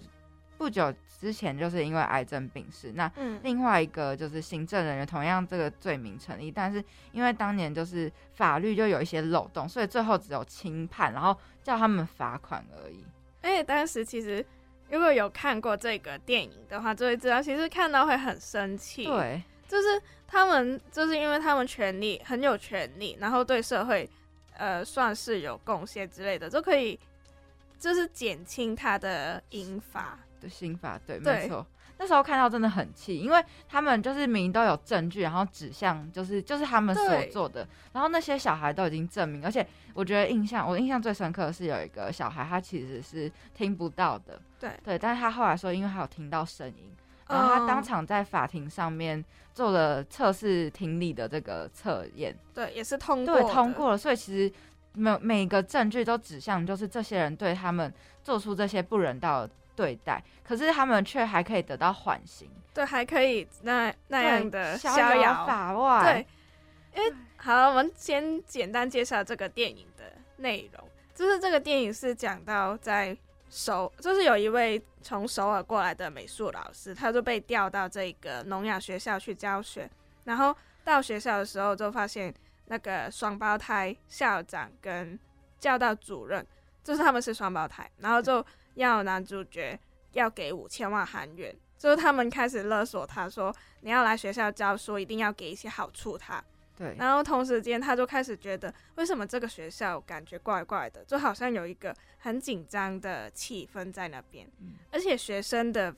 [0.57, 2.93] 不久之前就是因为癌症病逝。
[2.93, 13.05] 那嗯另外一个就是行政人员，同样这个罪名成立，但是因为当年就是法律就有一些漏洞，所以最后只有轻判，然后叫他们罚款而已。
[13.43, 14.45] 而且当时其实
[14.91, 24.09] 如果有看过这个电影的话，就会知道，其实看到会很生气。，对，就是他们就是因为他们权利很有权利，然后对社会
[24.57, 26.99] 呃算是有贡献之类的，就可以
[27.79, 30.19] 就是减轻他的刑罚。
[30.47, 31.43] 的刑法，对，对。
[31.43, 31.67] 没错。
[31.99, 44.71] 那时候看到真的很气，因为他们就是明明都有证据，然后指向就是就是他们所做的，然后那些小孩都已经证明，而且我觉得印象我印象最深刻的是有一个小孩，他其实是听不到的，对。
[44.85, 46.95] 对，但是他后来说，因为他有听到声音，
[47.29, 49.25] 然后他当嗯场在法庭上面
[49.55, 54.53] 做了测试听力的这个测验，对也是通过对，通过了，所以其实
[54.93, 57.91] 每每个证据都指向就是这些人对他们
[58.23, 66.03] 做出这些不人道的对待，可是他们却还可以得到缓刑，对，还可以那那样的逍遥遥法外。
[66.13, 66.27] 对，
[67.01, 70.05] 因为好，我们先简单介绍这个电影的
[70.39, 70.89] 内容。
[71.15, 73.17] 就是这个电影是讲到在
[73.49, 79.89] 首，就是有一位从首尔过来的美术老师，他就被调到这个聋哑学校去教学。
[80.25, 80.55] 然后
[80.85, 82.35] 到学校的时候，就发现
[82.67, 85.19] 那个双胞胎校长跟
[85.59, 86.47] 教导主任，
[86.85, 88.45] 就是他们是双胞胎，然后就
[88.77, 89.79] 要男主角
[90.13, 96.43] 要给五千万韩元，就是他们开始勒索他说，你要来学校教书，一定要给一些好处他。
[96.77, 104.75] 对，然后同时间，他就开始觉得，为什么这个学校感觉怪怪的，就好像有一个很紧张的气氛在那边，嗯。
[104.93, 105.95] 而且学生的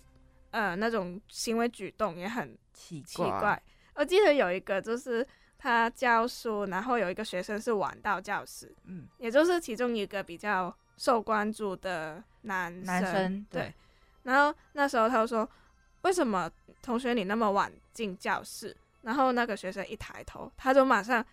[0.53, 3.61] 呃那种行为举动也很奇奇怪。
[3.95, 5.27] 我记得有一个就是
[5.59, 12.85] 他教书，然后有一个学生是晚到教室，嗯，也就是其中一个比较受关注的男生。
[12.85, 13.75] 男生对对，
[14.25, 15.49] 然后那时候他就说
[16.03, 16.51] ：“为什么
[16.83, 21.25] 同学你那么晚进教室？”然后那个学生一抬头，他就马上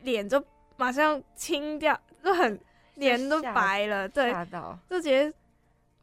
[0.00, 0.44] 脸就
[0.76, 2.58] 马上青掉，就很
[2.96, 4.32] 脸都白了，对，
[4.90, 5.32] 就直接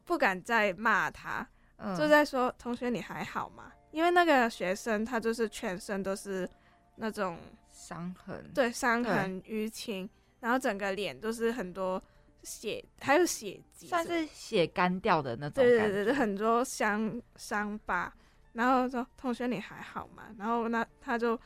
[0.06, 1.46] 不敢再骂他，
[1.78, 6.50] 嗯，就在说：“同学你还好吗？”因为那个学生他就是全身都是
[6.96, 7.38] 那种
[7.72, 10.10] 伤痕，对伤痕淤青，
[10.40, 12.02] 然后整个脸都是很多
[12.44, 15.64] 血，还有血迹，算是血干掉的那种。
[15.64, 18.14] 对对对对，很多伤伤疤。
[18.54, 21.40] 然后说：“同学你还好吗？”然后那他就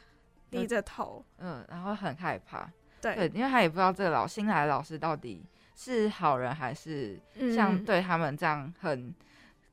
[0.50, 2.68] 低着头，嗯，然后很害怕，
[3.02, 7.20] 对对，因为他也不知道这个老新来的老师到底是好人还是
[7.54, 9.14] 像嗯对他们这样很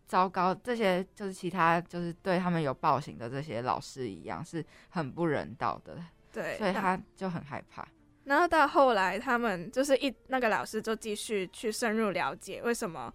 [0.06, 7.86] 糟糕，这些就是其他就是对他们有暴行的这些老师一样，是很不人道的，对，所以他就很害怕。
[8.24, 13.12] 然后到后来，他们就是一那个老师就继续去深入了解为什么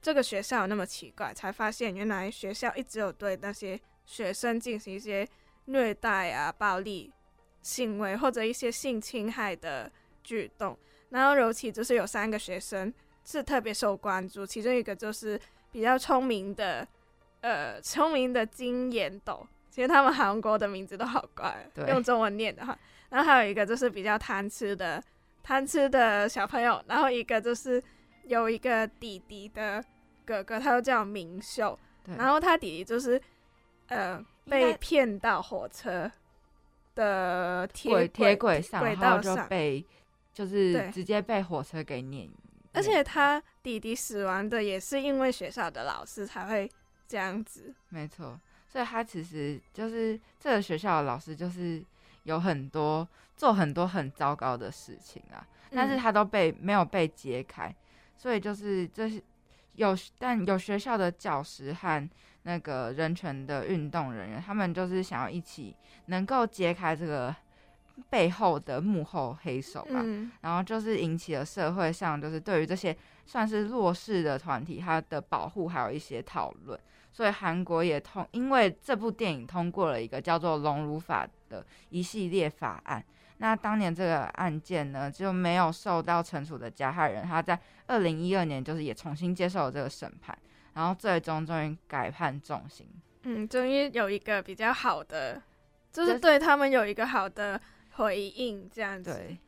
[0.00, 5.28] 这个学校有那么奇怪，才发现原来学校一直有对那些学生进行一些
[5.66, 7.12] 虐待啊、暴力
[7.62, 9.90] 行为或者一些性侵害的
[10.22, 10.78] 举动。
[11.10, 12.92] 然后尤其就是有三个学生
[13.24, 15.38] 是特别受关注，其中一个就是
[15.70, 16.86] 比较聪明的，
[17.40, 19.46] 呃，聪明的金眼斗。
[19.68, 22.78] 其实他们韩国的名字都好怪，用中文念的话。
[23.14, 25.00] 然后还有一个就是比较贪吃的
[25.40, 27.80] 贪吃的小朋友，然后一个就是
[28.24, 29.80] 有一个弟弟的
[30.24, 33.20] 哥哥，他就叫明秀，对，然后他弟弟就是
[33.86, 36.10] 呃被骗到火车
[36.96, 39.86] 的铁轨铁轨轨上，轨然后就道上，被
[40.32, 40.90] 就是对。
[40.90, 42.28] 直接被火车给碾，
[42.72, 46.68] 而且他弟弟死亡的也是因为学校的老师才会
[47.06, 51.80] 这样子，没错，所以他其实就是这个学校的老师，就是
[52.24, 57.74] 有很多做很多很糟糕的事情啊，但是嗯他都被没有被揭开，
[58.16, 59.22] 所以就是这些
[59.74, 62.10] 有，但有学校的教师和
[62.42, 65.74] 那个人权的运动人员，他们就是想要一起
[66.06, 67.34] 能够揭开这个
[68.10, 76.78] 背后的幕后黑手吧，嗯然后就是引起了社会上就是对于这些算是弱势的团体，它的保护还有一些讨论。
[77.14, 83.02] 所以韩国也通，因为这部电影通过了一个叫做“荣辱法”的一系列法案。
[83.38, 87.56] 那当年这个案件呢，就没有受到惩处的加害人，他在
[87.86, 90.36] 二零一二年就是也重新接受了这个审判，
[90.72, 92.84] 然后最终终于改判重刑。
[93.22, 95.40] 嗯，终于有一个比较好的，
[95.92, 97.60] 就就是是对他们有一个好的
[97.92, 99.12] 回应，这样子。
[99.12, 99.38] 对，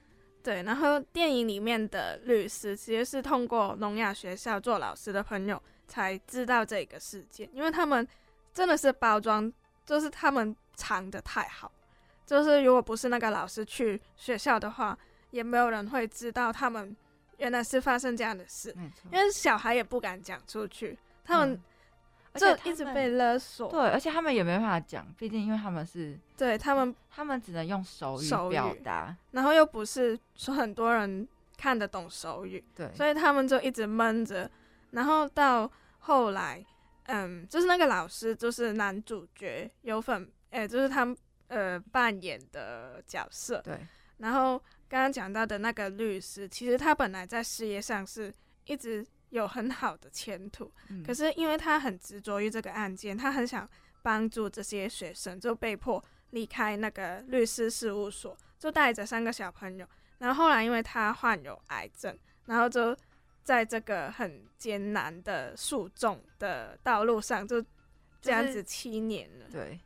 [0.42, 8.06] 对，然后电影里面的律师其实是通过聋哑学校做老师的朋友才知道这个事件，因为他们
[8.52, 9.52] 真的是包装，
[9.84, 11.70] 就是他们藏的太好，
[12.26, 14.98] 就是如果不是那个老师去学校的话，
[15.30, 16.94] 也没有人会知道他们
[17.38, 18.74] 原来是发生这样的事，
[19.10, 19.18] 因。
[19.18, 21.62] 为小孩也不敢讲出去，他们、
[22.34, 23.70] 就一直被勒索。
[23.70, 31.26] 对，而且他们也没办法讲，毕竟因为他们是对他们，他们只能用手语手语表达，然后又不是说很多人
[31.56, 34.50] 看得懂手语，对，所以他们就一直闷着。
[34.90, 36.64] 然后到后来，
[37.04, 41.14] 嗯，就是那个老师，就是男主角有份，呃，就是他
[41.48, 43.60] 呃扮演的角色。
[43.62, 43.78] 对，
[44.18, 44.58] 然后
[44.88, 48.32] 刚刚讲到的那个律师，其实他本来在事业上是
[48.64, 53.68] 一直有很好的前途，嗯可是因为他很执着于这个案件，他很想
[54.02, 59.86] 帮助这些学生，就被迫离开那个律师事务所，就带着三个小朋友。
[60.18, 62.16] 然后后来因为他患有癌症，
[62.46, 62.96] 然后就
[63.46, 67.64] 在这个很艰难的诉讼的道路上，就
[68.20, 69.46] 这样子七年了。
[69.52, 69.78] 对，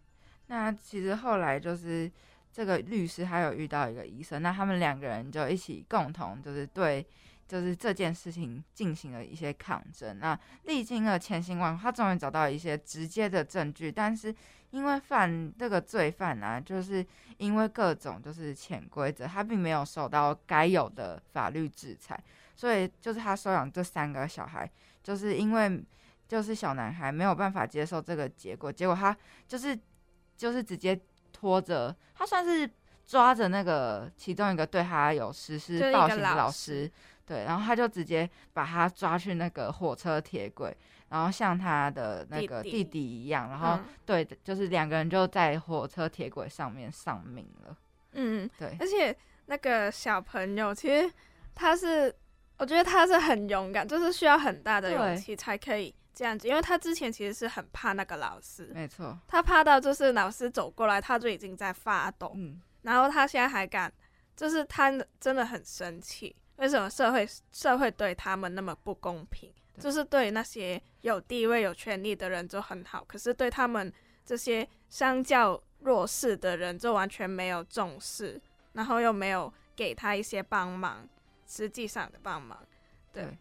[0.46, 2.10] 那其实后来就是
[2.50, 7.06] 这个律师还有遇到一个医生，那他们两个人就一起共同就是对
[7.46, 10.18] 就是这件事情进行了一些抗争。
[10.18, 14.34] 那历经了千辛万苦，他终于找到一些直接的证据，但是
[14.70, 17.04] 因为犯这个罪犯啊，就是
[17.36, 22.18] 因为各种就是潜规则，他并没有受到该有的法律制裁，
[22.60, 24.70] 所以就是他收养这三个小孩，
[25.02, 25.82] 就是因为
[26.28, 29.16] 就是小男孩没有办法接受这个结果，结果他
[29.48, 29.74] 就是
[30.36, 31.00] 就是直接
[31.32, 32.70] 拖着他算是
[33.06, 36.92] 抓着那个其中一个对他有实施暴行的老老师师，
[37.24, 40.76] 对，然后他就直接把他抓去那个火车铁轨，
[41.08, 43.00] 然后像他的那个弟弟。
[43.00, 43.84] 一样，然后嗯。
[44.04, 47.74] 对，就是两个人就在火车铁轨上面丧命了，
[48.12, 51.10] 嗯，对，而且那个小朋友其实
[51.54, 52.14] 他是，
[52.60, 63.90] 我觉得他是很勇敢，就是需要很大的勇气才可以这样子，因为他之前其实是很怕那个老师，没错，他怕到就是老师走过来，他就已经在发抖，嗯，然后他现在还敢，
[64.36, 69.50] 就是他真的很生气，为什么社会社会对他们那么不公平？
[69.78, 73.90] 就是对那些有地位、有权利的人就很好，可是对他们
[74.26, 78.38] 这些相较弱势的人就完全没有重视，
[78.74, 81.08] 然后又没有给他一些帮忙，
[81.50, 82.56] 实际上的帮忙。
[83.12, 83.36] 对对。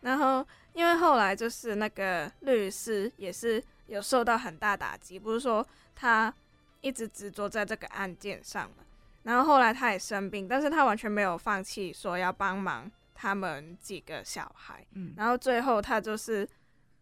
[0.00, 6.34] 然后因为后来就是那个律师也是有受到很大打击，不是说他
[6.80, 8.82] 一直执着在这个案件上嘛，
[9.24, 16.48] 然后后来他也生病，但是他完全没有放弃说要帮忙他们几个小孩，嗯，然后最后他就是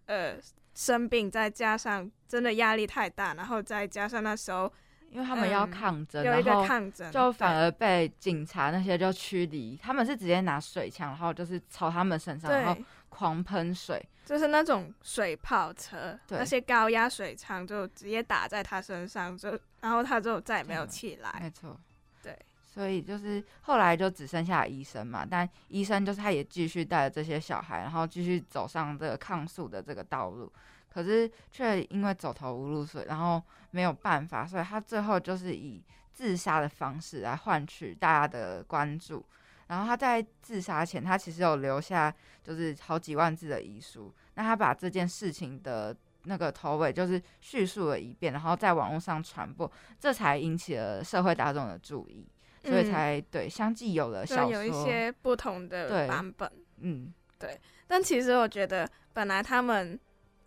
[0.06, 0.36] 呃
[0.74, 4.72] 生病，再加上真的压力太大，然后再加上那时候
[5.10, 21.38] 因为他们要嗯抗争，有一然后个抗争，就反而被警察那些就驱离，他们是直接拿水枪，然后就是朝他们身上，然后，狂喷水，就是那种水炮车，那些高压水枪就直接打在他身上，就然后他就再也没有嗯起来。
[21.40, 21.74] 没错，
[22.22, 30.52] 对，所以就是后来就只剩下医生嘛，但医生就是他也继续带着这些小孩，然后继续走上这个抗诉的这个道路，
[30.92, 39.24] 可是却因为走投无路，所以然后没有办法，所以他最后就是以自杀的方式来换取大家的关注。
[39.66, 42.12] 然后他在自杀前，他其实有留下
[42.42, 44.12] 就是好几万字的遗书。
[44.34, 45.94] 那他把这件事情的
[46.24, 52.26] 那个头尾就是叙述了一遍，然后在网络上传播，这才引起了社会大众的注意，
[52.64, 56.50] 所以嗯才、对相继有了小说，就有一些不同的版本。
[56.78, 59.98] 嗯对但其实我觉得，本来他们，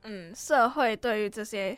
[0.01, 1.77] 嗯，社会对于这些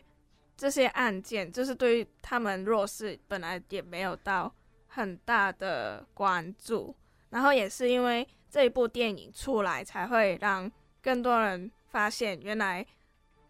[0.56, 4.54] 这些案件，就是对于他们弱势，本来也没有到
[4.88, 6.96] 很大的关注。
[7.30, 12.86] 然后也是因为这一部电影出来，才会让更多人发现，原来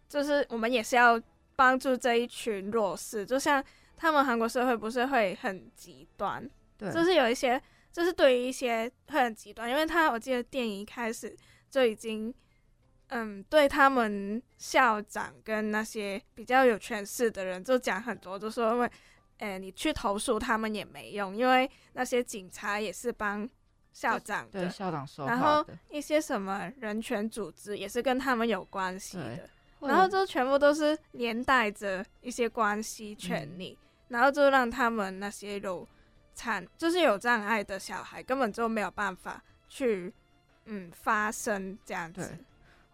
[0.08, 1.20] 就是我们也是要
[1.54, 3.26] 帮助这一群弱势。
[3.26, 3.62] 就像
[3.94, 6.48] 他们韩国社会不是会很极端，
[6.78, 7.60] 对，就是有一些，
[7.92, 11.36] 就是对于一些会很极端，因为他我记得电影一开始
[11.70, 12.34] 就已经，
[13.16, 18.90] 嗯，对他们校长跟那些比较有权势的人就讲很多，就说因为，
[19.38, 23.48] 诶、你去投诉他们也没用，因为那些警察也是帮
[23.92, 29.48] 校长的，对校长说然后，一些什么人权组织也是跟他们有关系的。
[29.80, 35.86] 然后就全部都是连带着一些关系、权嗯利，然后就让他们那些有
[36.34, 40.12] 残，就是有障碍的小孩根本就没有办法去
[40.64, 42.44] 嗯发声这样子对。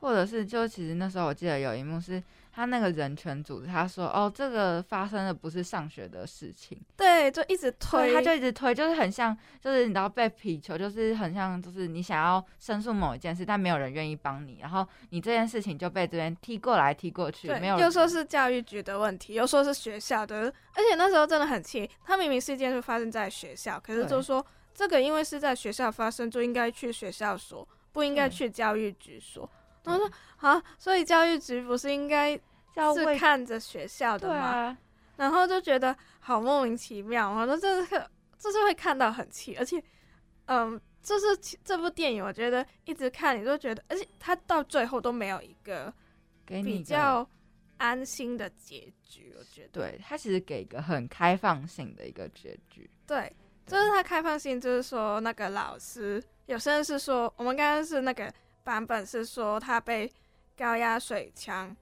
[0.01, 2.22] 或者是就其实那时候我记得有一幕是
[2.53, 24.44] 他那个人权组织，他说哦这个发生的不是上学的事情，对，就一直推，他就一直推，就是很像，就是你知道被皮球，就是很像，就是你想要申诉某一件事，但没有人愿意帮你，然后你这件事情就被这边踢过来踢过去，对没有，又说是教育局的问题，又说是学校的，而且那时候真的很气，他明明事件是发生在学校，可是就说
[24.74, 29.48] 这个因为是在学校发生，就应该去学校说，不应该去教育局说。
[29.84, 32.40] 然后说啊，所以教育局不是应该是
[32.74, 34.78] 要为看着学校的吗，啊，
[35.16, 38.02] 然后就觉得好莫名其妙，我说这是
[38.38, 39.82] 这是会看到很气，而且，
[40.46, 45.92] 嗯，就是这部电影，我觉得一直看你都觉得，而且它到最后都没有一个
[46.46, 47.28] 比较
[47.76, 49.68] 安心的结局，我觉得。
[49.72, 53.30] 对他其实给一个很开放性的一个结局，对，
[53.66, 58.32] 就是它开放性，就是说那个老师，有些人是说，我们刚刚是那个
[58.64, 60.12] 版本是说他被
[60.56, 61.74] 高压水枪，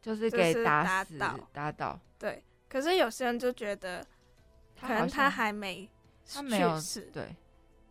[0.00, 4.06] 就是给就是打死打倒打倒，对，可是有些人就觉得，
[4.80, 5.88] 可能他还没
[6.32, 7.36] 他没有去世，对。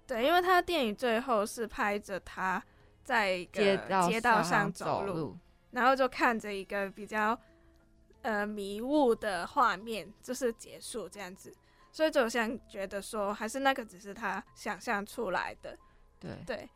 [0.07, 2.59] 对，因为他的电影最后是拍着他
[3.03, 5.37] 在一个街道街道上走走路，
[5.69, 7.39] 然后就看着一个比较
[8.23, 11.55] 呃迷雾的画面，就是结束这样子，
[11.91, 15.77] 所以就像觉得说，还是那个只是他想象出来的，
[16.19, 16.31] 对。
[16.43, 16.69] 对，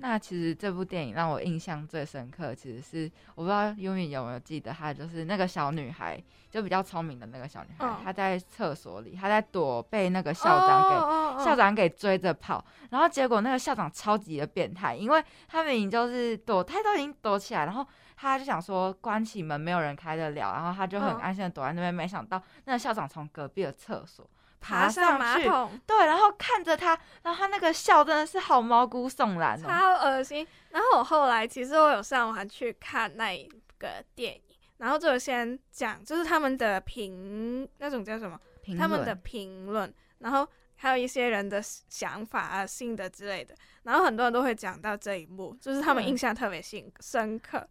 [0.00, 17.86] 那其实这部电影让我印象最深刻，其实是我不知道优米有没有记得，她就是那个小女孩，就比较聪明的那个小女孩，嗯她在厕所里，她在躲被那个校长给、哦哦校长给追着跑，然后结果那个校长超级的变态，因为他明明就是躲，他都已经躲起来，然后
[18.16, 21.18] 他就想说关起门没有人开得了，然后他就很嗯。
[21.20, 24.28] 安心的躲在那边，没想到那个校长从隔壁的厕所
[24.60, 29.66] 爬上马桶，对，然后看着他，然后他那个笑真的是好毛骨悚然哦。
[29.68, 30.46] 超恶心。
[30.70, 33.48] 然后我后来其实我有上网去看那一
[33.78, 34.42] 个电影，
[34.78, 38.38] 然后就有先讲，就是他们的评那种叫什么，
[38.78, 40.46] 他们的评论，然后
[40.76, 43.54] 还有一些人的想法啊、心得之类的，
[43.84, 47.66] 然后很多人都会讲到这一幕，就是他们印象特别深深刻。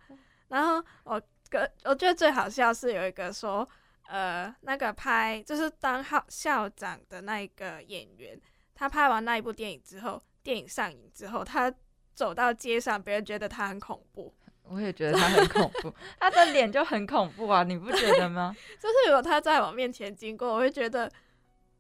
[0.48, 3.68] 然后我个我觉得最好笑是有一个说，
[4.08, 8.40] 呃，那个拍就是当校校长的那一个演员，
[8.74, 11.74] 他拍完那一部电影之后，电影上映之后，他
[12.14, 14.34] 走到街上，别人觉得他很恐怖。
[14.70, 18.54] 我也觉得他很恐怖， 他的脸就很恐怖啊，你不觉得吗？
[18.80, 21.10] 就是如果他在我面前经过，我会觉得，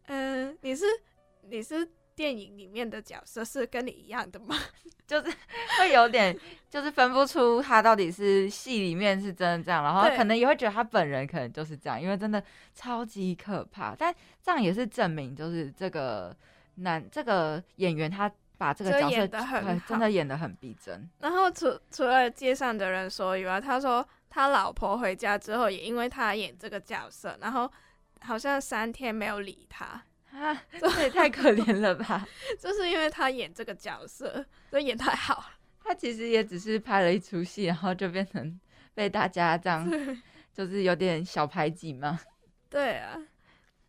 [0.05, 0.85] 嗯、你是
[1.41, 1.85] 你是
[2.17, 4.57] 电影里面的角色，是跟你一样的吗？
[5.05, 5.31] 就是
[5.77, 6.35] 会有点，
[6.67, 12.43] 就是分不出他到底是戏里面是真的这样，然后对可能也会觉得他本人可能就是这样，因为真的
[12.73, 13.95] 超级可怕。
[13.95, 16.35] 但这样也是证明，就是这个
[16.77, 21.07] 男这个演员他把这个角色演得很真的演的很逼真。
[21.19, 27.71] 然后除除了街上的人说以外，他说他老婆回家之后，也因为他演这个角色，然后
[28.21, 30.03] 好像三天没有理他，
[30.37, 32.25] 啊， 这也太可怜了吧！
[32.59, 35.45] 就是因为他演这个角色，就演太好了。
[35.83, 38.59] 他其实也只是拍了一出戏，然后就变成
[38.93, 39.89] 被大家这样，
[40.53, 42.19] 就是有点小排挤嘛。
[42.69, 43.17] 对啊，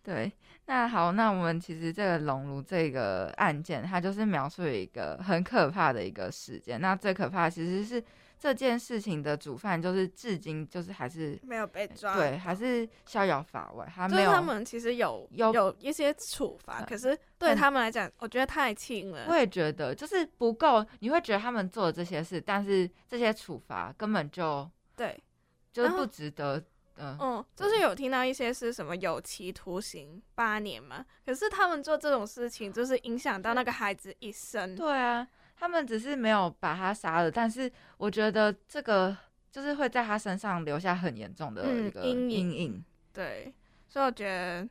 [0.02, 0.32] 对，
[0.68, 6.78] 那好，那我们其实这个熔炉这个案件，它就是描述一个很可怕的一个事件。
[6.78, 8.04] 那最可怕其实是
[8.38, 14.30] 这件事情的主犯，就是至今就是还是没有被抓，对，还是逍遥法外，他就是没有。
[14.30, 19.24] 他们其实有有有一些处罚，嗯可是对他们来讲，我觉得太轻了。
[19.26, 25.18] 我也觉得就是不够，你会觉得他们做了这些事，但是这些处罚根本就对，
[25.72, 26.62] 就是不值得。
[26.98, 34.74] 嗯，嗯，就是有听到一些是什么有期徒刑八年嘛，可是他们做这种事情，就是影响到那个孩子一生。
[34.74, 35.26] 对啊，
[35.56, 39.16] 他们只是没有把他杀了，但是我觉得这个
[39.50, 42.84] 就是会在他身上留下很严重的嗯一个阴影阴影。
[43.12, 43.52] 对，
[43.88, 44.68] 所以我觉得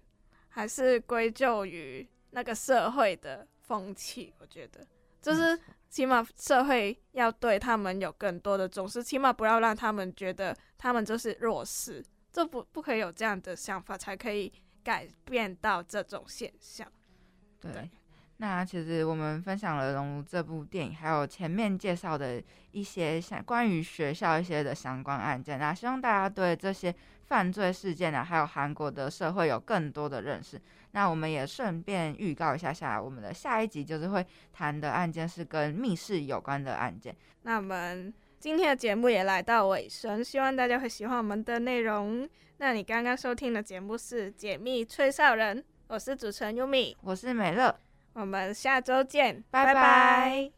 [0.50, 4.34] 还是归咎于那个社会的风气。
[4.40, 4.86] 我觉得
[5.22, 5.60] 就是
[5.90, 12.04] 起码社会要对他们有更多的重视，起码不要让他们觉得他们就是弱势，
[12.38, 16.88] 这不不可以有这样的想法，才可以改变到这种现象。
[17.60, 17.90] 对，对
[18.38, 25.58] 那其实我们分享了《熔炉》这部电影，还有前面介绍的一些相关于学校一些的相关案件。
[25.58, 30.62] 那希望大家对这些犯罪事件呢，还有韩国的社会有更多的认识。
[30.92, 34.24] 那我们也顺便预告一下下，我们的下一集就是会
[34.54, 37.18] 谈的案件是跟密室有关的案件。
[37.42, 42.28] 那我们今天的节目也来到尾声，希望大家会喜欢我们的内容。
[42.58, 47.76] 那你刚刚收听的节目是《解密吹哨人》，我是主持人优米，我是美乐。
[48.14, 50.57] 我们下周见，拜拜拜